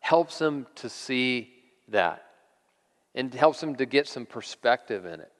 helps 0.00 0.40
him 0.40 0.66
to 0.76 0.88
see 0.88 1.52
that 1.88 2.22
and 3.14 3.32
helps 3.34 3.62
him 3.62 3.76
to 3.76 3.86
get 3.86 4.06
some 4.06 4.26
perspective 4.26 5.04
in 5.04 5.20
it. 5.20 5.32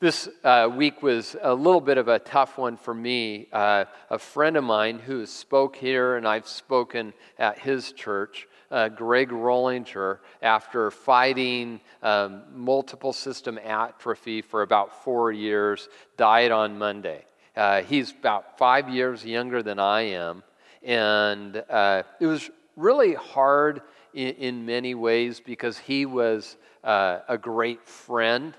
This 0.00 0.28
uh, 0.44 0.68
week 0.74 1.02
was 1.02 1.36
a 1.42 1.52
little 1.52 1.80
bit 1.80 1.98
of 1.98 2.08
a 2.08 2.18
tough 2.18 2.56
one 2.56 2.78
for 2.78 2.94
me. 2.94 3.48
Uh, 3.52 3.84
a 4.08 4.18
friend 4.18 4.56
of 4.56 4.64
mine 4.64 4.98
who 4.98 5.26
spoke 5.26 5.76
here, 5.76 6.16
and 6.16 6.26
I've 6.26 6.48
spoken 6.48 7.12
at 7.38 7.58
his 7.58 7.92
church, 7.92 8.48
uh, 8.70 8.88
Greg 8.88 9.30
Rollinger, 9.30 10.18
after 10.42 10.90
fighting 10.90 11.80
um, 12.02 12.42
multiple 12.54 13.12
system 13.12 13.58
atrophy 13.58 14.42
for 14.42 14.62
about 14.62 15.04
four 15.04 15.32
years, 15.32 15.88
died 16.16 16.50
on 16.50 16.78
Monday. 16.78 17.24
Uh, 17.56 17.82
he's 17.82 18.12
about 18.12 18.56
five 18.58 18.88
years 18.88 19.24
younger 19.24 19.62
than 19.62 19.78
I 19.78 20.02
am, 20.02 20.42
and 20.82 21.62
uh, 21.68 22.04
it 22.20 22.26
was 22.26 22.50
really 22.76 23.14
hard 23.14 23.82
in, 24.14 24.34
in, 24.36 24.66
many 24.66 24.94
ways 24.94 25.40
because 25.40 25.76
he 25.76 26.06
was 26.06 26.56
uh, 26.84 27.18
a 27.28 27.36
great 27.36 27.86
friend. 27.86 28.54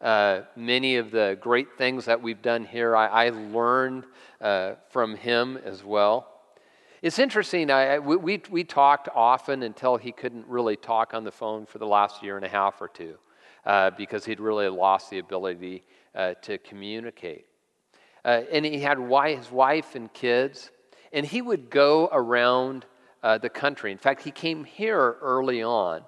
Uh, 0.00 0.40
many 0.56 0.96
of 0.96 1.10
the 1.10 1.38
great 1.40 1.76
things 1.76 2.06
that 2.06 2.20
we've 2.20 2.40
done 2.40 2.64
here, 2.64 2.96
I, 2.96 3.26
I 3.26 3.28
learned 3.28 4.04
uh, 4.40 4.72
from 4.88 5.14
him 5.14 5.58
as 5.58 5.84
well. 5.84 6.29
It's 7.02 7.18
interesting. 7.18 7.70
I, 7.70 7.98
we, 7.98 8.42
we 8.50 8.62
talked 8.62 9.08
often 9.14 9.62
until 9.62 9.96
he 9.96 10.12
couldn't 10.12 10.46
really 10.46 10.76
talk 10.76 11.14
on 11.14 11.24
the 11.24 11.32
phone 11.32 11.64
for 11.64 11.78
the 11.78 11.86
last 11.86 12.22
year 12.22 12.36
and 12.36 12.44
a 12.44 12.48
half 12.48 12.82
or 12.82 12.88
two 12.88 13.16
uh, 13.64 13.90
because 13.96 14.26
he'd 14.26 14.38
really 14.38 14.68
lost 14.68 15.08
the 15.08 15.18
ability 15.18 15.82
uh, 16.14 16.34
to 16.42 16.58
communicate. 16.58 17.46
Uh, 18.22 18.42
and 18.52 18.66
he 18.66 18.80
had 18.80 18.98
his 18.98 19.50
wife 19.50 19.94
and 19.94 20.12
kids, 20.12 20.70
and 21.10 21.24
he 21.24 21.40
would 21.40 21.70
go 21.70 22.10
around 22.12 22.84
uh, 23.22 23.38
the 23.38 23.48
country. 23.48 23.92
In 23.92 23.98
fact, 23.98 24.22
he 24.22 24.30
came 24.30 24.64
here 24.64 25.16
early 25.22 25.62
on. 25.62 26.02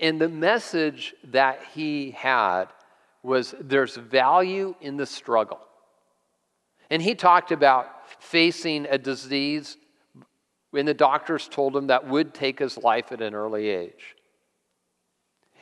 And 0.00 0.20
the 0.20 0.28
message 0.28 1.14
that 1.24 1.60
he 1.74 2.10
had 2.10 2.66
was 3.22 3.54
there's 3.60 3.94
value 3.94 4.74
in 4.80 4.96
the 4.96 5.06
struggle. 5.06 5.60
And 6.90 7.02
he 7.02 7.14
talked 7.14 7.52
about 7.52 7.88
facing 8.20 8.86
a 8.86 8.98
disease 8.98 9.76
when 10.70 10.86
the 10.86 10.94
doctors 10.94 11.48
told 11.48 11.76
him 11.76 11.88
that 11.88 12.06
would 12.06 12.34
take 12.34 12.58
his 12.58 12.76
life 12.78 13.12
at 13.12 13.20
an 13.20 13.34
early 13.34 13.68
age. 13.68 14.14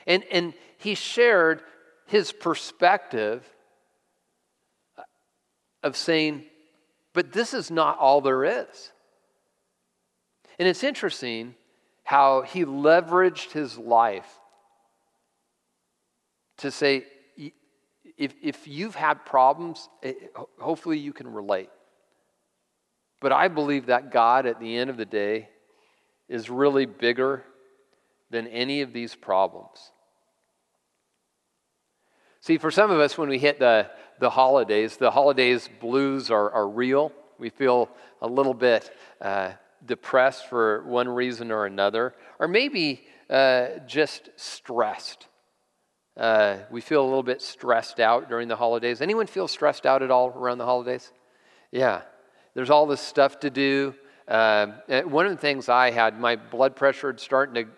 And, 0.06 0.24
and 0.30 0.54
he 0.78 0.94
shared 0.94 1.62
his 2.06 2.32
perspective 2.32 3.48
of 5.82 5.96
saying, 5.96 6.44
but 7.12 7.32
this 7.32 7.54
is 7.54 7.70
not 7.70 7.98
all 7.98 8.20
there 8.20 8.44
is. 8.44 8.92
And 10.58 10.68
it's 10.68 10.84
interesting 10.84 11.54
how 12.02 12.42
he 12.42 12.64
leveraged 12.64 13.52
his 13.52 13.78
life 13.78 14.38
to 16.58 16.70
say, 16.70 17.04
if, 18.16 18.34
if 18.42 18.68
you've 18.68 18.94
had 18.94 19.24
problems, 19.24 19.88
eh, 20.02 20.12
hopefully 20.58 20.98
you 20.98 21.12
can 21.12 21.32
relate. 21.32 21.70
But 23.20 23.32
I 23.32 23.48
believe 23.48 23.86
that 23.86 24.12
God, 24.12 24.46
at 24.46 24.60
the 24.60 24.76
end 24.76 24.90
of 24.90 24.96
the 24.96 25.06
day, 25.06 25.48
is 26.28 26.50
really 26.50 26.86
bigger 26.86 27.44
than 28.30 28.46
any 28.48 28.82
of 28.82 28.92
these 28.92 29.14
problems. 29.14 29.92
See, 32.40 32.58
for 32.58 32.70
some 32.70 32.90
of 32.90 33.00
us, 33.00 33.16
when 33.16 33.28
we 33.28 33.38
hit 33.38 33.58
the, 33.58 33.90
the 34.20 34.30
holidays, 34.30 34.96
the 34.96 35.10
holidays 35.10 35.68
blues 35.80 36.30
are, 36.30 36.50
are 36.50 36.68
real. 36.68 37.12
We 37.38 37.48
feel 37.48 37.88
a 38.20 38.28
little 38.28 38.54
bit 38.54 38.94
uh, 39.20 39.52
depressed 39.84 40.48
for 40.48 40.84
one 40.84 41.08
reason 41.08 41.50
or 41.50 41.66
another, 41.66 42.14
or 42.38 42.46
maybe 42.46 43.06
uh, 43.30 43.78
just 43.86 44.28
stressed. 44.36 45.26
Uh, 46.16 46.58
we 46.70 46.80
feel 46.80 47.02
a 47.02 47.04
little 47.06 47.22
bit 47.22 47.42
stressed 47.42 47.98
out 47.98 48.28
during 48.28 48.48
the 48.48 48.56
holidays. 48.56 49.00
Anyone 49.00 49.26
feel 49.26 49.48
stressed 49.48 49.84
out 49.84 50.02
at 50.02 50.10
all 50.10 50.28
around 50.28 50.58
the 50.58 50.64
holidays? 50.64 51.12
Yeah. 51.72 52.02
There's 52.54 52.70
all 52.70 52.86
this 52.86 53.00
stuff 53.00 53.40
to 53.40 53.50
do. 53.50 53.94
Uh, 54.28 54.66
one 55.04 55.26
of 55.26 55.32
the 55.32 55.38
things 55.38 55.68
I 55.68 55.90
had, 55.90 56.18
my 56.18 56.36
blood 56.36 56.76
pressure 56.76 57.08
had 57.08 57.20
starting 57.20 57.66
to 57.66 57.70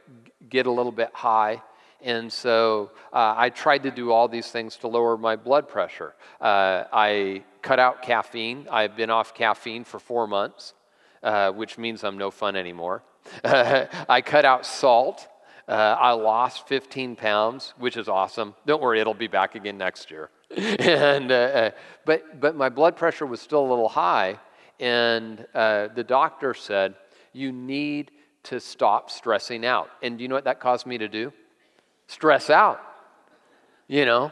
get 0.49 0.66
a 0.66 0.70
little 0.70 0.92
bit 0.92 1.11
high. 1.12 1.62
And 2.03 2.31
so 2.31 2.90
uh, 3.12 3.35
I 3.37 3.51
tried 3.51 3.85
to 3.85 3.90
do 3.90 4.12
all 4.12 4.29
these 4.29 4.49
things 4.49 4.77
to 4.79 4.88
lower 4.88 5.16
my 5.16 5.37
blood 5.37 5.66
pressure. 5.68 6.14
Uh, 6.40 6.85
I 6.92 7.42
cut 7.62 7.79
out 7.79 8.03
caffeine. 8.03 8.68
I've 8.70 8.96
been 8.96 9.11
off 9.11 9.35
caffeine 9.35 9.85
for 9.85 9.99
four 9.99 10.27
months, 10.27 10.75
uh, 11.22 11.53
which 11.53 11.79
means 11.79 12.05
I'm 12.05 12.18
no 12.18 12.31
fun 12.31 12.55
anymore. 12.55 13.03
I 13.44 14.22
cut 14.25 14.44
out 14.44 14.66
salt. 14.66 15.27
Uh, 15.69 15.97
I 15.99 16.13
lost 16.13 16.69
15 16.69 17.17
pounds, 17.17 17.75
which 17.79 17.97
is 17.97 18.09
awesome. 18.09 18.55
Don't 18.67 18.81
worry, 18.81 19.01
it'll 19.01 19.15
be 19.15 19.27
back 19.27 19.57
again 19.57 19.77
next 19.77 20.11
year. 20.13 20.31
and, 20.57 21.33
uh, 21.33 21.35
uh, 21.35 21.71
but, 22.05 22.41
but 22.41 22.55
my 22.55 22.69
blood 22.69 22.97
pressure 22.97 23.27
was 23.27 23.41
still 23.41 23.67
a 23.67 23.69
little 23.69 23.89
high. 23.89 24.39
and 24.79 25.45
uh, 25.55 25.89
the 25.89 26.05
doctor 26.05 26.55
said, 26.55 26.95
You 27.33 27.51
need 27.51 28.13
to 28.45 28.61
stop 28.61 29.11
stressing 29.11 29.67
out. 29.67 29.91
And 30.03 30.19
do 30.19 30.23
you 30.23 30.29
know 30.29 30.37
what 30.37 30.45
that 30.45 30.61
caused 30.61 30.87
me 30.87 30.99
to 30.99 31.09
do? 31.09 31.33
Stress 32.07 32.49
out. 32.49 32.81
You 33.89 34.05
know? 34.05 34.31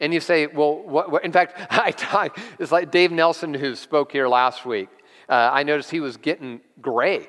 And 0.00 0.12
you 0.12 0.18
say, 0.18 0.48
Well, 0.48 0.82
what, 0.82 1.08
what? 1.08 1.24
in 1.24 1.30
fact, 1.30 1.54
I 1.70 1.92
talk, 1.92 2.36
it's 2.58 2.72
like 2.72 2.90
Dave 2.90 3.12
Nelson, 3.12 3.54
who 3.54 3.76
spoke 3.76 4.10
here 4.10 4.26
last 4.26 4.66
week. 4.66 4.88
Uh, 5.28 5.50
I 5.52 5.62
noticed 5.62 5.92
he 5.92 6.00
was 6.00 6.16
getting 6.16 6.60
gray. 6.80 7.28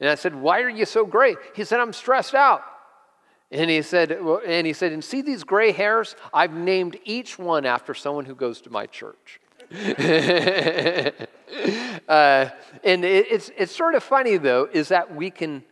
And 0.00 0.08
I 0.08 0.14
said, 0.14 0.34
Why 0.34 0.62
are 0.62 0.70
you 0.70 0.86
so 0.86 1.04
gray? 1.04 1.36
He 1.54 1.64
said, 1.64 1.80
I'm 1.80 1.92
stressed 1.92 2.34
out. 2.34 2.62
And 3.50 3.70
he 3.70 3.80
said, 3.82 4.12
and 4.12 4.66
he 4.66 4.72
said, 4.74 4.92
and 4.92 5.02
see 5.02 5.22
these 5.22 5.42
gray 5.42 5.72
hairs? 5.72 6.14
I've 6.34 6.52
named 6.52 6.98
each 7.04 7.38
one 7.38 7.64
after 7.64 7.94
someone 7.94 8.26
who 8.26 8.34
goes 8.34 8.60
to 8.62 8.70
my 8.70 8.86
church. 8.86 9.40
uh, 9.70 9.80
and 12.84 13.04
it, 13.04 13.26
it's, 13.30 13.50
it's 13.56 13.74
sort 13.74 13.94
of 13.94 14.02
funny, 14.02 14.36
though, 14.36 14.68
is 14.70 14.88
that 14.88 15.14
we 15.14 15.30
can 15.30 15.64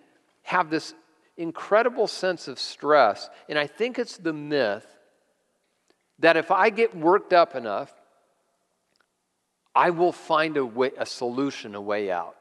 have 0.43 0.71
this 0.71 0.95
incredible 1.37 2.07
sense 2.07 2.49
of 2.49 2.59
stress. 2.59 3.29
And 3.49 3.59
I 3.59 3.67
think 3.67 3.99
it's 3.99 4.17
the 4.17 4.33
myth 4.33 4.87
that 6.19 6.39
if 6.39 6.51
I 6.51 6.71
get 6.71 6.97
worked 6.97 7.35
up 7.35 7.55
enough, 7.55 7.93
I 9.75 9.91
will 9.91 10.13
find 10.13 10.57
a, 10.57 10.65
way, 10.65 10.93
a 10.97 11.05
solution, 11.05 11.75
a 11.75 11.81
way 11.81 12.11
out. 12.11 12.37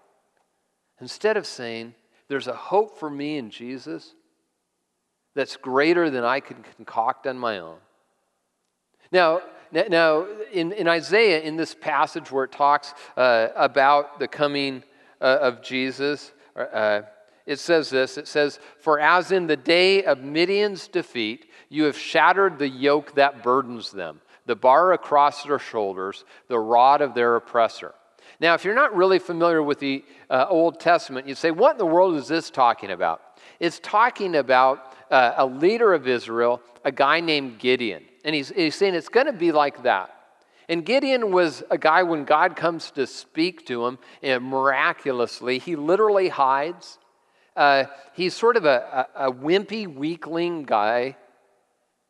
Instead 1.02 1.36
of 1.36 1.46
saying, 1.46 1.94
there's 2.30 2.48
a 2.48 2.56
hope 2.56 2.98
for 2.98 3.10
me 3.10 3.38
in 3.38 3.50
Jesus 3.50 4.14
that's 5.36 5.58
greater 5.58 6.10
than 6.10 6.24
I 6.24 6.40
can 6.40 6.64
concoct 6.76 7.28
on 7.28 7.38
my 7.38 7.60
own. 7.60 7.78
Now, 9.12 9.42
now 9.72 10.26
in, 10.52 10.72
in 10.72 10.88
Isaiah, 10.88 11.42
in 11.42 11.58
this 11.58 11.76
passage 11.76 12.32
where 12.32 12.46
it 12.46 12.52
talks 12.52 12.94
uh, 13.18 13.50
about 13.56 14.20
the 14.20 14.28
coming 14.28 14.84
uh, 15.22 15.38
of 15.42 15.62
Jesus, 15.62 16.32
uh, 16.56 17.02
it 17.46 17.60
says 17.60 17.90
this 17.90 18.18
it 18.18 18.28
says, 18.28 18.60
For 18.80 19.00
as 19.00 19.32
in 19.32 19.48
the 19.48 19.58
day 19.58 20.04
of 20.04 20.24
Midian's 20.24 20.88
defeat, 20.88 21.52
you 21.70 21.84
have 21.84 21.98
shattered 21.98 22.58
the 22.58 22.70
yoke 22.70 23.16
that 23.16 23.44
burdens 23.44 23.92
them, 23.92 24.22
the 24.46 24.56
bar 24.56 24.94
across 24.94 25.44
their 25.44 25.60
shoulders, 25.60 26.26
the 26.48 26.60
rod 26.60 27.02
of 27.02 27.14
their 27.14 27.36
oppressor. 27.36 27.94
Now, 28.40 28.54
if 28.54 28.66
you're 28.66 28.76
not 28.76 28.96
really 28.96 29.20
familiar 29.20 29.64
with 29.64 29.80
the 29.80 30.04
uh, 30.30 30.46
Old 30.50 30.80
Testament, 30.80 31.28
you'd 31.28 31.38
say, 31.38 31.52
What 31.52 31.74
in 31.74 31.78
the 31.78 31.86
world 31.86 32.16
is 32.16 32.28
this 32.28 32.50
talking 32.50 32.92
about? 32.92 33.22
It's 33.60 33.80
talking 33.80 34.36
about 34.36 34.95
uh, 35.12 35.34
a 35.38 35.46
leader 35.46 35.94
of 35.94 36.08
Israel, 36.08 36.62
a 36.84 36.92
guy 36.92 37.20
named 37.20 37.60
Gideon. 37.60 38.04
And 38.24 38.36
he's, 38.36 38.50
he's 38.50 38.76
saying 38.76 38.96
it's 38.96 39.10
going 39.10 39.28
to 39.28 39.34
be 39.34 39.52
like 39.52 39.84
that. 39.84 40.12
And 40.68 40.84
Gideon 40.86 41.32
was 41.32 41.64
a 41.70 41.78
guy 41.78 42.04
when 42.04 42.26
God 42.26 42.56
comes 42.56 42.92
to 42.92 43.06
speak 43.06 43.68
to 43.68 43.86
him 43.86 44.00
and 44.24 44.44
miraculously, 44.44 45.60
he 45.60 45.76
literally 45.76 46.30
hides. 46.30 46.98
Uh, 47.56 47.86
he's 48.14 48.34
sort 48.34 48.58
of 48.58 48.66
a, 48.66 49.08
a, 49.16 49.28
a, 49.28 49.32
wimpy, 49.32 49.88
weakling 49.94 50.64
guy. 50.64 51.16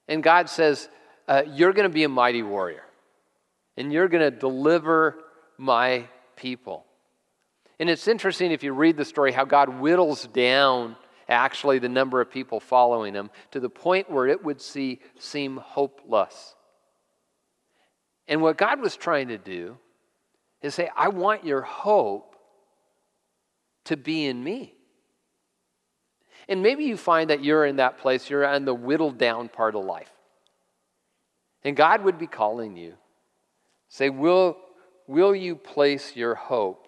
And 0.08 0.24
God 0.24 0.50
says, 0.50 0.90
uh, 1.28 1.44
You're 1.52 1.74
going 1.74 1.90
to 1.90 1.94
be 1.94 2.04
a 2.04 2.10
mighty 2.10 2.44
warrior, 2.44 2.84
and 3.78 3.92
you're 3.92 4.08
going 4.08 4.24
to 4.24 4.32
deliver 4.32 5.18
my 5.58 6.08
people. 6.36 6.86
And 7.80 7.90
it's 7.90 8.08
interesting 8.08 8.52
if 8.52 8.64
you 8.64 8.74
read 8.74 8.98
the 8.98 9.06
story 9.06 9.34
how 9.34 9.46
God 9.46 9.68
whittles 9.68 10.28
down 10.28 10.96
actually 11.28 11.80
the 11.80 11.90
number 11.90 12.22
of 12.22 12.30
people 12.30 12.60
following 12.60 13.14
him 13.14 13.30
to 13.52 13.60
the 13.60 13.70
point 13.70 14.10
where 14.10 14.28
it 14.28 14.44
would 14.44 14.62
see, 14.62 15.00
seem 15.18 15.58
hopeless. 15.58 16.56
And 18.28 18.42
what 18.42 18.58
God 18.58 18.80
was 18.80 18.96
trying 18.96 19.30
to 19.30 19.38
do 19.38 19.78
is 20.62 20.74
say, 20.76 20.90
I 20.96 21.10
want 21.10 21.46
your 21.46 21.62
hope 21.62 22.36
to 23.86 23.98
be 23.98 24.26
in 24.26 24.44
me. 24.44 24.74
And 26.48 26.62
maybe 26.62 26.86
you 26.86 26.98
find 26.98 27.30
that 27.30 27.44
you're 27.44 27.66
in 27.66 27.78
that 27.78 27.98
place, 27.98 28.30
you're 28.30 28.46
on 28.46 28.66
the 28.66 28.74
whittled 28.74 29.18
down 29.18 29.50
part 29.50 29.76
of 29.76 29.84
life. 29.84 30.12
And 31.64 31.76
God 31.76 32.04
would 32.04 32.20
be 32.20 32.28
calling 32.28 32.78
you. 32.78 32.94
Say, 33.90 34.10
Will, 34.10 34.58
will 35.08 35.36
you 35.36 35.56
place 35.56 36.16
your 36.16 36.36
hope 36.36 36.88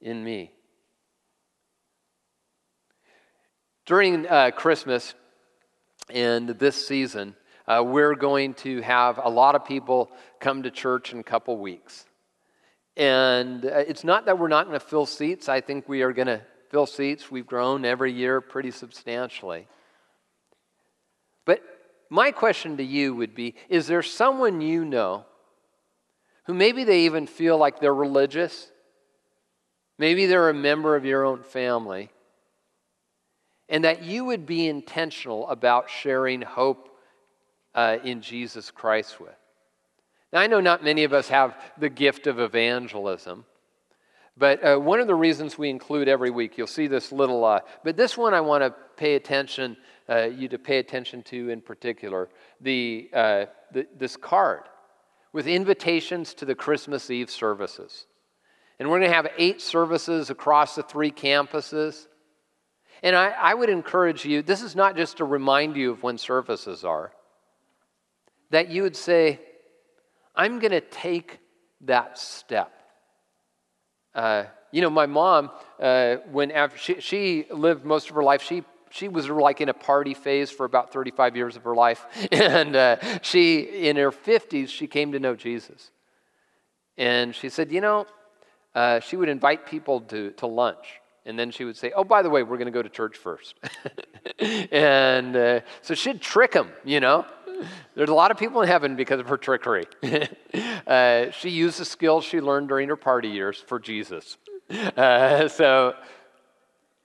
in 0.00 0.22
me? 0.22 0.52
During 3.86 4.26
uh, 4.26 4.50
Christmas 4.50 5.14
and 6.10 6.48
this 6.48 6.88
season, 6.88 7.36
uh, 7.68 7.84
we're 7.86 8.16
going 8.16 8.54
to 8.54 8.80
have 8.80 9.20
a 9.22 9.30
lot 9.30 9.54
of 9.54 9.64
people 9.64 10.10
come 10.40 10.64
to 10.64 10.72
church 10.72 11.12
in 11.12 11.20
a 11.20 11.22
couple 11.22 11.56
weeks. 11.56 12.04
And 12.96 13.64
uh, 13.64 13.84
it's 13.86 14.02
not 14.02 14.26
that 14.26 14.40
we're 14.40 14.48
not 14.48 14.66
going 14.66 14.78
to 14.78 14.84
fill 14.84 15.06
seats. 15.06 15.48
I 15.48 15.60
think 15.60 15.88
we 15.88 16.02
are 16.02 16.12
going 16.12 16.26
to 16.26 16.40
fill 16.68 16.86
seats. 16.86 17.30
We've 17.30 17.46
grown 17.46 17.84
every 17.84 18.12
year 18.12 18.40
pretty 18.40 18.72
substantially. 18.72 19.68
But 21.44 21.60
my 22.10 22.32
question 22.32 22.78
to 22.78 22.82
you 22.82 23.14
would 23.14 23.36
be 23.36 23.54
Is 23.68 23.86
there 23.86 24.02
someone 24.02 24.60
you 24.60 24.84
know 24.84 25.26
who 26.46 26.54
maybe 26.54 26.82
they 26.82 27.02
even 27.02 27.28
feel 27.28 27.56
like 27.56 27.78
they're 27.78 27.94
religious? 27.94 28.68
Maybe 29.96 30.26
they're 30.26 30.48
a 30.48 30.54
member 30.54 30.96
of 30.96 31.04
your 31.04 31.24
own 31.24 31.44
family 31.44 32.10
and 33.68 33.84
that 33.84 34.02
you 34.02 34.24
would 34.24 34.46
be 34.46 34.68
intentional 34.68 35.48
about 35.48 35.90
sharing 35.90 36.42
hope 36.42 36.88
uh, 37.74 37.98
in 38.04 38.22
Jesus 38.22 38.70
Christ 38.70 39.20
with. 39.20 39.34
Now, 40.32 40.40
I 40.40 40.46
know 40.46 40.60
not 40.60 40.84
many 40.84 41.04
of 41.04 41.12
us 41.12 41.28
have 41.28 41.56
the 41.78 41.88
gift 41.88 42.26
of 42.26 42.40
evangelism, 42.40 43.44
but 44.36 44.62
uh, 44.62 44.76
one 44.76 45.00
of 45.00 45.06
the 45.06 45.14
reasons 45.14 45.56
we 45.56 45.70
include 45.70 46.08
every 46.08 46.30
week, 46.30 46.58
you'll 46.58 46.66
see 46.66 46.86
this 46.86 47.10
little, 47.10 47.44
uh, 47.44 47.60
but 47.84 47.96
this 47.96 48.18
one 48.18 48.34
I 48.34 48.40
want 48.40 48.62
to 48.62 48.74
pay 48.96 49.14
attention, 49.14 49.76
uh, 50.08 50.24
you 50.24 50.48
to 50.48 50.58
pay 50.58 50.78
attention 50.78 51.22
to 51.24 51.48
in 51.48 51.60
particular, 51.60 52.28
the, 52.60 53.08
uh, 53.14 53.44
the, 53.72 53.86
this 53.96 54.16
card 54.16 54.62
with 55.32 55.46
invitations 55.46 56.34
to 56.34 56.44
the 56.44 56.54
Christmas 56.54 57.10
Eve 57.10 57.30
services. 57.30 58.06
And 58.78 58.90
we're 58.90 58.98
going 58.98 59.10
to 59.10 59.14
have 59.14 59.28
eight 59.38 59.60
services 59.60 60.30
across 60.30 60.74
the 60.74 60.82
three 60.82 61.10
campuses. 61.10 62.06
And 63.02 63.14
I, 63.14 63.28
I 63.28 63.54
would 63.54 63.68
encourage 63.68 64.24
you, 64.24 64.42
this 64.42 64.62
is 64.62 64.74
not 64.74 64.96
just 64.96 65.18
to 65.18 65.24
remind 65.24 65.76
you 65.76 65.92
of 65.92 66.02
when 66.02 66.18
services 66.18 66.84
are, 66.84 67.12
that 68.50 68.68
you 68.68 68.82
would 68.82 68.96
say, 68.96 69.40
I'm 70.34 70.58
going 70.58 70.72
to 70.72 70.80
take 70.80 71.38
that 71.82 72.18
step. 72.18 72.72
Uh, 74.14 74.44
you 74.72 74.82
know, 74.82 74.90
my 74.90 75.06
mom, 75.06 75.50
uh, 75.80 76.16
when 76.30 76.50
after 76.50 76.78
she, 76.78 77.00
she 77.00 77.46
lived 77.50 77.84
most 77.84 78.08
of 78.08 78.16
her 78.16 78.22
life, 78.22 78.42
she 78.42 78.64
she 78.90 79.08
was 79.08 79.28
like 79.28 79.60
in 79.60 79.68
a 79.68 79.74
party 79.74 80.14
phase 80.14 80.50
for 80.50 80.64
about 80.64 80.92
35 80.92 81.36
years 81.36 81.56
of 81.56 81.64
her 81.64 81.74
life. 81.74 82.06
And 82.32 82.76
uh, 82.76 82.96
she, 83.20 83.60
in 83.60 83.96
her 83.96 84.10
50s, 84.10 84.68
she 84.68 84.86
came 84.86 85.12
to 85.12 85.18
know 85.18 85.34
Jesus. 85.34 85.90
And 86.96 87.34
she 87.34 87.48
said, 87.48 87.70
you 87.72 87.80
know, 87.80 88.06
uh, 88.74 89.00
she 89.00 89.16
would 89.16 89.28
invite 89.28 89.66
people 89.66 90.00
to, 90.02 90.30
to 90.32 90.46
lunch. 90.46 91.00
And 91.26 91.38
then 91.38 91.50
she 91.50 91.64
would 91.64 91.76
say, 91.76 91.92
Oh, 91.94 92.04
by 92.04 92.22
the 92.22 92.30
way, 92.30 92.42
we're 92.42 92.56
going 92.56 92.66
to 92.66 92.72
go 92.72 92.82
to 92.82 92.88
church 92.88 93.16
first. 93.16 93.56
and 94.38 95.36
uh, 95.36 95.60
so 95.82 95.94
she'd 95.94 96.20
trick 96.20 96.54
him, 96.54 96.68
you 96.84 97.00
know. 97.00 97.26
There's 97.94 98.10
a 98.10 98.14
lot 98.14 98.30
of 98.30 98.38
people 98.38 98.62
in 98.62 98.68
heaven 98.68 98.96
because 98.96 99.18
of 99.18 99.28
her 99.28 99.36
trickery. 99.36 99.86
uh, 100.86 101.30
she 101.30 101.50
used 101.50 101.80
the 101.80 101.84
skills 101.84 102.24
she 102.24 102.40
learned 102.40 102.68
during 102.68 102.88
her 102.88 102.96
party 102.96 103.28
years 103.28 103.62
for 103.66 103.78
Jesus. 103.78 104.38
Uh, 104.68 105.46
so, 105.46 105.94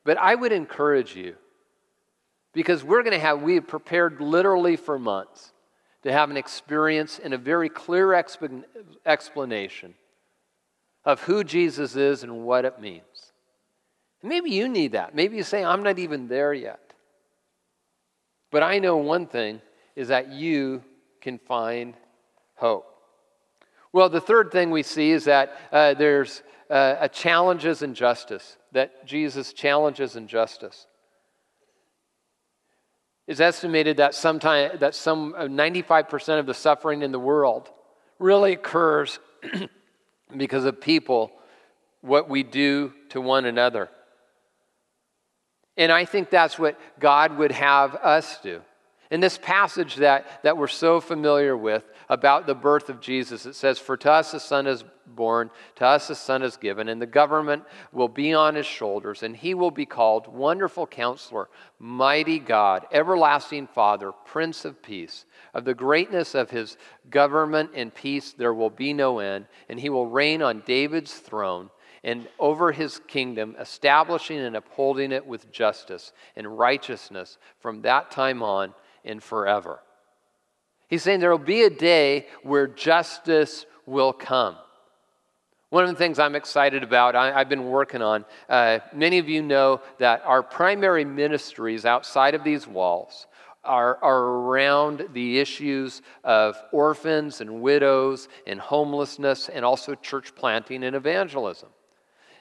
but 0.04 0.18
I 0.18 0.34
would 0.34 0.52
encourage 0.52 1.16
you 1.16 1.36
because 2.54 2.84
we're 2.84 3.04
going 3.04 3.14
to 3.14 3.20
have, 3.20 3.44
we 3.44 3.54
have 3.54 3.68
prepared 3.68 4.20
literally 4.20 4.78
for 4.78 4.98
months 4.98 5.54
to 6.02 6.12
have 6.12 6.32
an 6.32 6.38
experience 6.38 7.20
and 7.24 7.36
a 7.36 7.38
very 7.38 7.70
clear 7.70 8.08
exp- 8.08 8.64
explanation 9.06 9.94
of 11.06 11.22
who 11.22 11.44
Jesus 11.44 11.96
is 11.96 12.24
and 12.24 12.44
what 12.44 12.66
it 12.66 12.80
means. 12.82 13.04
Maybe 14.24 14.52
you 14.52 14.68
need 14.70 14.92
that. 14.92 15.16
Maybe 15.16 15.38
you 15.38 15.44
say, 15.44 15.64
I'm 15.64 15.84
not 15.84 16.00
even 16.00 16.28
there 16.28 16.54
yet. 16.54 16.94
But 18.52 18.64
I 18.64 18.80
know 18.80 18.98
one 18.98 19.28
thing 19.28 19.62
is 19.96 20.10
that 20.10 20.30
you 20.32 20.84
can 21.22 21.40
find 21.40 21.96
hope. 22.56 22.86
Well, 23.94 24.10
the 24.10 24.22
third 24.22 24.52
thing 24.52 24.72
we 24.72 24.84
see 24.84 25.12
is 25.12 25.26
that 25.26 25.58
uh, 25.72 25.94
there's 25.96 26.44
uh, 26.70 26.96
a 27.00 27.10
challenges 27.10 27.82
in 27.82 27.94
justice, 27.94 28.58
that 28.72 29.06
Jesus 29.06 29.54
challenges 29.54 30.16
injustice. 30.16 30.88
It's 33.28 33.40
estimated 33.40 33.98
that 33.98 34.16
sometime 34.16 34.78
that 34.80 34.96
some 34.96 35.34
95% 35.34 36.30
uh, 36.30 36.40
of 36.40 36.46
the 36.46 36.54
suffering 36.54 37.02
in 37.02 37.12
the 37.12 37.20
world 37.20 37.70
really 38.20 38.54
occurs 38.54 39.20
because 40.38 40.66
of 40.66 40.80
people, 40.82 41.32
what 42.02 42.30
we 42.30 42.44
do 42.44 42.94
to 43.10 43.22
one 43.22 43.46
another. 43.46 43.90
And 45.82 45.92
I 45.92 46.06
think 46.06 46.30
that's 46.30 46.60
what 46.60 46.80
God 47.00 47.40
would 47.40 47.52
have 47.52 47.96
us 47.96 48.38
do. 48.44 48.62
In 49.10 49.20
this 49.20 49.40
passage 49.40 49.96
that, 49.96 50.44
that 50.44 50.56
we're 50.56 50.68
so 50.68 51.02
familiar 51.02 51.58
with 51.58 51.84
about 52.08 52.46
the 52.46 52.54
birth 52.54 52.88
of 52.88 53.02
Jesus, 53.02 53.48
it 53.48 53.56
says, 53.56 53.80
For 53.80 53.98
to 53.98 54.12
us 54.12 54.36
a 54.36 54.40
son 54.40 54.68
is 54.68 54.84
born, 55.08 55.50
to 55.78 55.86
us 55.88 56.12
a 56.12 56.16
son 56.16 56.44
is 56.44 56.56
given, 56.56 56.88
and 56.88 57.02
the 57.02 57.08
government 57.08 57.64
will 57.92 58.08
be 58.08 58.32
on 58.32 58.54
his 58.54 58.68
shoulders, 58.68 59.24
and 59.24 59.36
he 59.36 59.56
will 59.56 59.72
be 59.72 59.88
called 59.88 60.28
Wonderful 60.28 60.86
Counselor, 60.86 61.50
Mighty 61.80 62.38
God, 62.38 62.86
Everlasting 62.92 63.66
Father, 63.66 64.12
Prince 64.12 64.66
of 64.66 64.84
Peace. 64.84 65.26
Of 65.56 65.66
the 65.66 65.74
greatness 65.74 66.36
of 66.36 66.52
his 66.52 66.78
government 67.10 67.72
and 67.74 67.92
peace 67.94 68.34
there 68.34 68.54
will 68.54 68.70
be 68.70 68.94
no 68.94 69.18
end, 69.18 69.48
and 69.68 69.80
he 69.80 69.90
will 69.90 70.06
reign 70.06 70.44
on 70.44 70.62
David's 70.64 71.16
throne 71.16 71.72
and 72.04 72.28
over 72.40 72.72
his 72.72 73.00
kingdom, 73.08 73.56
establishing 73.60 74.40
and 74.40 74.56
upholding 74.56 75.12
it 75.12 75.26
with 75.26 75.52
justice 75.52 76.14
and 76.36 76.58
righteousness 76.58 77.38
from 77.60 77.82
that 77.84 78.12
time 78.12 78.42
on 78.42 78.74
and 79.06 79.22
forever. 79.22 79.80
He's 80.88 81.04
saying 81.04 81.20
there 81.20 81.32
will 81.32 81.38
be 81.38 81.64
a 81.64 81.70
day 81.70 82.28
where 82.44 82.68
justice 82.68 83.66
will 83.86 84.14
come. 84.14 84.56
One 85.70 85.86
of 85.86 85.90
the 85.90 85.96
things 85.96 86.20
I'm 86.20 86.36
excited 86.36 86.84
about, 86.84 87.16
I, 87.16 87.38
have 87.40 87.48
been 87.48 87.66
working 87.66 88.02
on, 88.02 88.26
uh, 88.50 88.80
many 88.94 89.20
of 89.20 89.30
you 89.30 89.42
know 89.42 89.80
that 90.00 90.22
our 90.26 90.44
primary 90.44 91.06
ministries 91.06 91.86
outside 91.86 92.36
of 92.36 92.44
these 92.44 92.68
walls 92.68 93.28
are, 93.64 93.98
are 94.02 94.22
around 94.22 95.08
the 95.14 95.40
issues 95.40 96.02
of 96.26 96.58
orphans 96.74 97.40
and 97.40 97.62
widows 97.62 98.28
and 98.48 98.60
homelessness 98.60 99.48
and 99.48 99.64
also 99.64 99.96
church 99.96 100.36
planting 100.36 100.84
and 100.84 100.96
evangelism. 100.96 101.70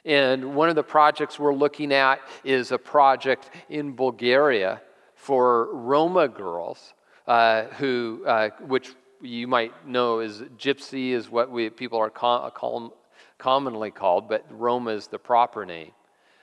And 0.04 0.54
one 0.54 0.68
of 0.68 0.76
the 0.76 0.82
projects 0.82 1.38
we're 1.38 1.54
looking 1.54 1.92
at 1.92 2.20
is 2.44 2.72
a 2.72 2.78
project 2.78 3.50
in 3.68 3.92
Bulgaria 3.92 4.80
for 5.14 5.74
Roma 5.74 6.28
girls, 6.28 6.94
uh, 7.26 7.64
who, 7.64 8.22
uh, 8.26 8.50
which 8.66 8.94
you 9.20 9.46
might 9.46 9.86
know 9.86 10.20
is 10.20 10.40
gypsy, 10.58 11.10
is 11.10 11.28
what 11.28 11.50
we, 11.50 11.68
people 11.68 11.98
are 11.98 12.10
com- 12.10 12.92
commonly 13.36 13.90
called, 13.90 14.28
but 14.28 14.46
Roma 14.50 14.92
is 14.92 15.06
the 15.06 15.18
proper 15.18 15.66
name, 15.66 15.92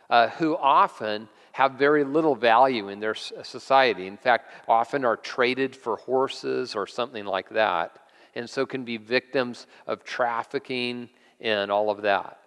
uh, 0.10 0.28
who 0.30 0.56
often 0.56 1.28
have 1.54 1.74
very 1.74 2.04
little 2.04 2.36
value 2.36 2.90
in 2.90 3.00
their 3.00 3.16
society. 3.16 4.06
In 4.06 4.18
fact, 4.18 4.52
often 4.68 5.04
are 5.04 5.18
traded 5.18 5.76
for 5.76 5.96
horses 5.98 6.76
or 6.76 6.86
something 6.86 7.26
like 7.26 7.50
that, 7.50 7.98
and 8.36 8.48
so 8.48 8.68
can 8.68 8.84
be 8.84 8.98
victims 8.98 9.66
of 9.88 10.04
trafficking 10.04 11.10
and 11.42 11.72
all 11.72 11.90
of 11.90 12.04
that. 12.04 12.40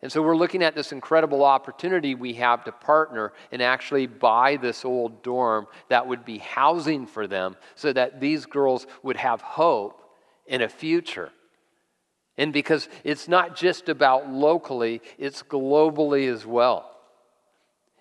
And 0.00 0.12
so 0.12 0.22
we're 0.22 0.36
looking 0.36 0.62
at 0.62 0.76
this 0.76 0.92
incredible 0.92 1.44
opportunity 1.44 2.14
we 2.14 2.34
have 2.34 2.64
to 2.64 2.72
partner 2.72 3.32
and 3.50 3.60
actually 3.60 4.06
buy 4.06 4.56
this 4.56 4.84
old 4.84 5.22
dorm 5.22 5.66
that 5.88 6.06
would 6.06 6.24
be 6.24 6.38
housing 6.38 7.06
for 7.06 7.26
them 7.26 7.56
so 7.74 7.92
that 7.92 8.20
these 8.20 8.46
girls 8.46 8.86
would 9.02 9.16
have 9.16 9.40
hope 9.40 10.00
in 10.46 10.62
a 10.62 10.68
future. 10.68 11.30
And 12.36 12.52
because 12.52 12.88
it's 13.02 13.26
not 13.26 13.56
just 13.56 13.88
about 13.88 14.30
locally, 14.30 15.02
it's 15.18 15.42
globally 15.42 16.32
as 16.32 16.46
well. 16.46 16.88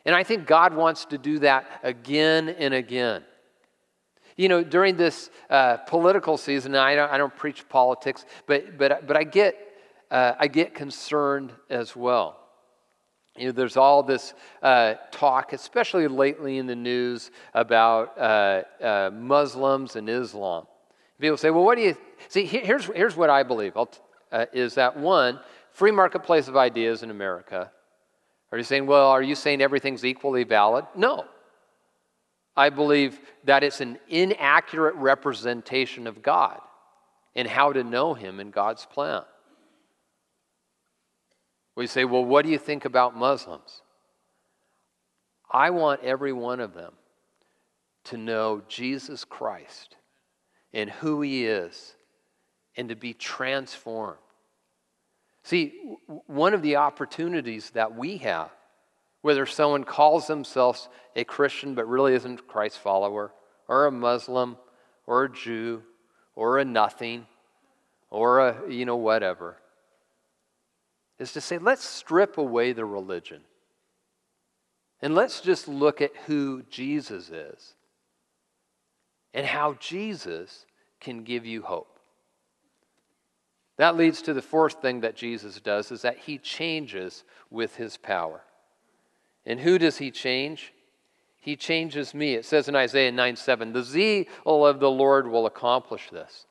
And 0.05 0.15
I 0.15 0.23
think 0.23 0.45
God 0.45 0.75
wants 0.75 1.05
to 1.05 1.17
do 1.17 1.39
that 1.39 1.65
again 1.81 2.47
and 2.47 2.75
again. 2.75 3.23
You 4.37 4.49
know, 4.49 4.63
during 4.63 4.95
this 4.95 5.31
uh, 5.49 5.77
political 5.77 6.37
season, 6.37 6.75
I 6.75 6.93
don't, 6.93 7.11
I 7.11 7.17
don't 7.17 7.35
preach 7.35 7.67
politics, 7.67 8.23
but, 8.45 8.77
but, 8.77 9.07
but 9.07 9.17
I 9.17 9.23
get 9.23 9.66
uh, 10.11 10.33
I 10.39 10.47
get 10.47 10.73
concerned 10.73 11.51
as 11.69 11.95
well. 11.95 12.39
You 13.37 13.47
know, 13.47 13.51
there's 13.51 13.77
all 13.77 14.01
this 14.03 14.33
uh, 14.63 14.95
talk, 15.11 15.53
especially 15.53 16.07
lately 16.07 16.57
in 16.57 16.65
the 16.65 16.75
news, 16.75 17.31
about 17.53 18.17
uh, 18.17 18.63
uh 18.81 19.11
Muslims 19.13 19.95
and 19.95 20.09
Islam. 20.09 20.65
People 21.19 21.37
say, 21.37 21.49
well, 21.49 21.63
what 21.63 21.77
do 21.77 21.83
you 21.83 21.97
see? 22.29 22.45
Here's, 22.45 22.85
here's 22.85 23.15
what 23.15 23.29
I 23.29 23.43
believe 23.43 23.75
uh, 23.75 24.45
is 24.53 24.75
that 24.75 24.97
one, 24.97 25.39
free 25.71 25.91
marketplace 25.91 26.47
of 26.47 26.55
ideas 26.55 27.03
in 27.03 27.11
America. 27.11 27.71
Are 28.51 28.57
you 28.57 28.63
saying, 28.63 28.85
well, 28.85 29.09
are 29.09 29.21
you 29.21 29.35
saying 29.35 29.61
everything's 29.61 30.05
equally 30.05 30.43
valid? 30.43 30.85
No. 30.95 31.25
I 32.55 32.69
believe 32.69 33.19
that 33.43 33.63
it's 33.63 33.81
an 33.81 33.99
inaccurate 34.09 34.95
representation 34.95 36.07
of 36.07 36.21
God 36.21 36.59
and 37.35 37.47
how 37.47 37.71
to 37.71 37.83
know 37.83 38.13
Him 38.13 38.39
in 38.39 38.49
God's 38.49 38.85
plan. 38.85 39.23
We 41.77 41.85
say, 41.85 42.05
well, 42.05 42.25
what 42.25 42.43
do 42.43 42.49
you 42.49 42.57
think 42.57 42.85
about 42.85 43.15
Muslims? 43.15 43.83
I 45.51 45.69
want 45.69 46.03
every 46.03 46.33
one 46.33 46.59
of 46.59 46.73
them 46.73 46.93
to 48.05 48.17
know 48.17 48.63
Jesus 48.67 49.23
Christ 49.23 49.95
and 50.73 50.89
who 50.89 51.21
he 51.21 51.45
is 51.45 51.93
and 52.75 52.89
to 52.89 52.95
be 52.95 53.13
transformed. 53.13 54.17
See, 55.43 55.73
one 56.25 56.55
of 56.55 56.63
the 56.63 56.77
opportunities 56.77 57.69
that 57.69 57.95
we 57.95 58.17
have, 58.17 58.49
whether 59.21 59.45
someone 59.45 59.83
calls 59.83 60.25
themselves 60.25 60.89
a 61.15 61.23
Christian 61.25 61.75
but 61.75 61.87
really 61.87 62.15
isn't 62.15 62.39
a 62.39 62.43
Christ 62.43 62.79
follower, 62.79 63.31
or 63.67 63.85
a 63.85 63.91
Muslim, 63.91 64.57
or 65.05 65.25
a 65.25 65.31
Jew, 65.31 65.83
or 66.35 66.57
a 66.57 66.65
nothing, 66.65 67.27
or 68.09 68.39
a, 68.39 68.67
you 68.67 68.83
know, 68.83 68.95
whatever 68.95 69.57
is 71.19 71.33
to 71.33 71.41
say, 71.41 71.57
let's 71.57 71.83
strip 71.83 72.37
away 72.37 72.73
the 72.73 72.85
religion 72.85 73.41
and 75.01 75.13
let's 75.15 75.41
just 75.41 75.67
look 75.67 76.01
at 76.01 76.15
who 76.25 76.63
Jesus 76.69 77.29
is 77.29 77.73
and 79.33 79.45
how 79.45 79.73
Jesus 79.73 80.65
can 80.99 81.23
give 81.23 81.45
you 81.45 81.61
hope. 81.61 81.99
That 83.77 83.95
leads 83.95 84.23
to 84.23 84.33
the 84.33 84.41
fourth 84.41 84.81
thing 84.81 85.01
that 85.01 85.15
Jesus 85.15 85.59
does 85.59 85.91
is 85.91 86.01
that 86.01 86.17
he 86.17 86.39
changes 86.39 87.23
with 87.51 87.75
his 87.75 87.95
power. 87.95 88.41
And 89.45 89.59
who 89.59 89.77
does 89.77 89.97
he 89.97 90.09
change? 90.09 90.73
He 91.39 91.55
changes 91.55 92.13
me. 92.13 92.33
It 92.33 92.45
says 92.45 92.67
in 92.67 92.75
Isaiah 92.75 93.11
9 93.11 93.35
7, 93.35 93.73
the 93.73 93.83
zeal 93.83 94.25
of 94.45 94.79
the 94.79 94.89
Lord 94.89 95.27
will 95.27 95.45
accomplish 95.45 96.09
this. 96.09 96.45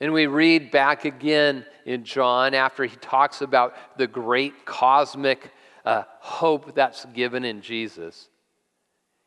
And 0.00 0.12
we 0.12 0.26
read 0.26 0.70
back 0.70 1.04
again 1.04 1.64
in 1.86 2.04
John 2.04 2.54
after 2.54 2.84
he 2.84 2.96
talks 2.96 3.40
about 3.40 3.74
the 3.96 4.06
great 4.06 4.64
cosmic 4.64 5.52
uh, 5.84 6.02
hope 6.18 6.74
that's 6.74 7.04
given 7.06 7.44
in 7.44 7.60
Jesus. 7.60 8.28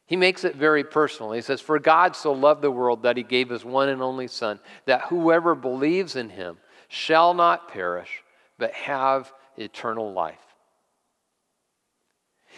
He 0.06 0.16
makes 0.16 0.44
it 0.44 0.56
very 0.56 0.84
personal. 0.84 1.32
He 1.32 1.42
says, 1.42 1.62
For 1.62 1.80
God 1.80 2.16
so 2.16 2.32
loved 2.32 2.62
the 2.62 2.72
world 2.72 3.04
that 3.04 3.18
he 3.18 3.24
gave 3.24 3.50
his 3.50 3.66
one 3.66 3.90
and 3.90 4.02
only 4.02 4.28
Son, 4.28 4.60
that 4.86 5.02
whoever 5.04 5.56
believes 5.56 6.16
in 6.16 6.30
him 6.30 6.58
shall 6.88 7.34
not 7.34 7.70
perish, 7.70 8.24
but 8.58 8.74
have 8.74 9.32
eternal 9.58 10.14
life. 10.14 10.38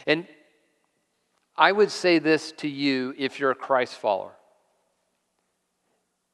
And 0.06 0.28
I 1.58 1.72
would 1.72 1.92
say 1.92 2.20
this 2.20 2.52
to 2.54 2.68
you 2.68 3.14
if 3.18 3.40
you're 3.40 3.52
a 3.52 3.56
Christ 3.56 3.96
follower 3.96 4.34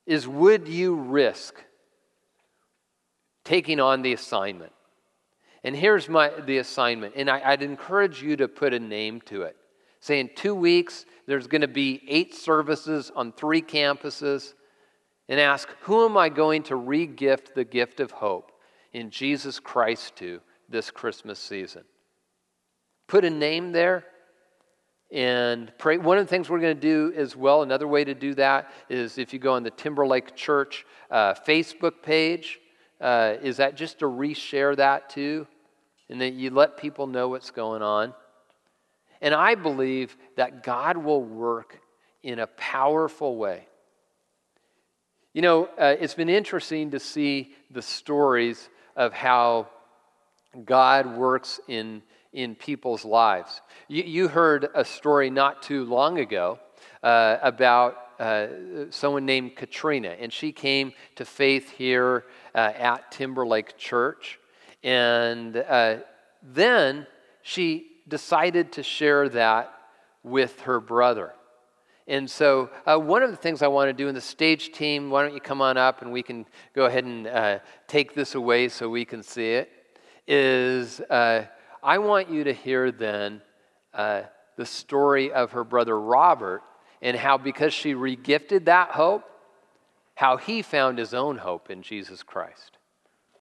is 0.06 0.28
would 0.28 0.68
you 0.68 0.96
risk 0.96 1.56
taking 3.44 3.80
on 3.80 4.02
the 4.02 4.14
assignment? 4.14 4.72
And 5.64 5.76
here's 5.76 6.08
my, 6.08 6.30
the 6.30 6.60
assignment. 6.60 7.16
And 7.16 7.30
I, 7.30 7.42
I'd 7.44 7.64
encourage 7.64 8.22
you 8.22 8.36
to 8.38 8.48
put 8.48 8.74
a 8.74 8.80
name 8.80 9.22
to 9.22 9.44
it. 9.44 9.56
Say 10.00 10.20
in 10.20 10.30
two 10.36 10.54
weeks, 10.54 11.06
there's 11.26 11.48
going 11.48 11.62
to 11.62 11.68
be 11.68 12.04
eight 12.08 12.36
services 12.36 13.12
on 13.16 13.32
three 13.32 13.64
campuses. 13.64 14.54
And 15.28 15.40
ask, 15.40 15.68
who 15.82 16.06
am 16.06 16.18
I 16.18 16.30
going 16.30 16.62
to 16.64 16.76
re 16.76 17.08
gift 17.08 17.56
the 17.56 17.64
gift 17.64 18.00
of 18.00 18.12
hope 18.12 18.52
in 18.94 19.10
Jesus 19.10 19.60
Christ 19.60 20.16
to 20.18 20.40
this 20.70 20.92
Christmas 20.92 21.40
season? 21.40 21.84
Put 23.08 23.26
a 23.26 23.30
name 23.32 23.72
there 23.72 24.06
and 25.16 25.72
pray. 25.78 25.98
One 25.98 26.18
of 26.18 26.26
the 26.26 26.30
things 26.30 26.50
we're 26.50 26.60
going 26.60 26.76
to 26.76 26.82
do 26.82 27.14
as 27.16 27.38
well, 27.38 27.62
another 27.62 27.88
way 27.88 28.04
to 28.04 28.14
do 28.14 28.34
that 28.34 28.70
is 28.90 29.18
if 29.18 29.32
you 29.32 29.40
go 29.40 29.54
on 29.54 29.64
the 29.64 29.72
Timberlake 29.72 30.36
Church 30.36 30.86
uh, 31.10 31.34
Facebook 31.34 32.04
page, 32.04 32.60
uh, 33.00 33.36
is 33.42 33.58
that 33.58 33.78
just 33.78 34.00
to 34.00 34.06
reshare 34.06 34.76
that 34.76 35.10
too? 35.10 35.48
And 36.10 36.20
that 36.20 36.34
you 36.34 36.50
let 36.50 36.76
people 36.76 37.08
know 37.08 37.30
what's 37.30 37.50
going 37.50 37.82
on. 37.82 38.14
And 39.22 39.34
I 39.34 39.56
believe 39.56 40.18
that 40.36 40.64
God 40.64 40.98
will 40.98 41.24
work 41.24 41.80
in 42.22 42.40
a 42.40 42.48
powerful 42.48 43.38
way. 43.38 43.68
You 45.34 45.42
know, 45.42 45.70
uh, 45.80 45.96
it's 45.98 46.14
been 46.14 46.30
interesting 46.30 46.92
to 46.92 47.00
see 47.00 47.54
the 47.72 47.82
stories 47.82 48.70
of 48.98 49.14
how 49.14 49.70
God 50.66 51.16
works 51.16 51.62
in 51.70 52.04
in 52.36 52.54
people's 52.54 53.06
lives. 53.06 53.62
You, 53.88 54.04
you 54.04 54.28
heard 54.28 54.68
a 54.76 54.86
story 54.86 55.30
not 55.30 55.64
too 55.64 55.86
long 55.86 56.20
ago 56.20 56.60
uh, 57.02 57.38
about 57.42 57.98
uh, 58.20 58.48
someone 58.90 59.26
named 59.26 59.56
Katrina, 59.56 60.10
and 60.20 60.32
she 60.32 60.52
came 60.52 60.94
to 61.16 61.26
faith 61.26 61.72
here 61.72 62.26
uh, 62.54 62.74
at 62.78 63.12
Timberlake 63.12 63.78
Church. 63.78 64.40
And 64.84 65.58
uh, 65.58 65.98
then 66.44 67.08
she 67.42 67.88
decided 68.08 68.74
to 68.74 68.84
share 68.84 69.30
that 69.30 69.74
with 70.24 70.62
her 70.62 70.80
brother. 70.80 71.34
And 72.08 72.30
so, 72.30 72.70
uh, 72.86 73.00
one 73.00 73.24
of 73.24 73.32
the 73.32 73.38
things 73.38 73.64
I 73.64 73.68
want 73.68 73.90
to 73.90 73.94
do 73.94 74.08
in 74.08 74.14
the 74.14 74.22
stage 74.22 74.72
team, 74.72 75.10
why 75.10 75.24
don't 75.24 75.34
you 75.34 75.42
come 75.42 75.62
on 75.62 75.76
up 75.76 76.04
and 76.04 76.12
we 76.12 76.22
can 76.22 76.46
go 76.76 76.86
ahead 76.86 77.04
and 77.04 77.26
uh, 77.26 77.60
take 77.88 78.14
this 78.14 78.36
away 78.36 78.70
so 78.70 78.90
we 78.90 79.06
can 79.06 79.24
see 79.24 79.54
it, 79.54 79.72
is 80.28 81.02
uh, 81.02 81.46
I 81.86 82.00
want 82.00 82.32
you 82.32 82.46
to 82.46 82.54
hear 82.54 82.92
then 82.92 83.44
uh, 83.94 84.24
the 84.58 84.66
story 84.66 85.32
of 85.32 85.52
her 85.52 85.64
brother 85.64 85.98
Robert 85.98 86.64
and 87.00 87.16
how, 87.16 87.38
because 87.38 87.76
she 87.76 87.94
regifted 87.94 88.66
that 88.66 88.90
hope, 88.90 89.24
how 90.16 90.38
he 90.38 90.64
found 90.64 90.98
his 90.98 91.14
own 91.14 91.38
hope 91.38 91.70
in 91.70 91.84
Jesus 91.84 92.24
Christ. 92.24 92.80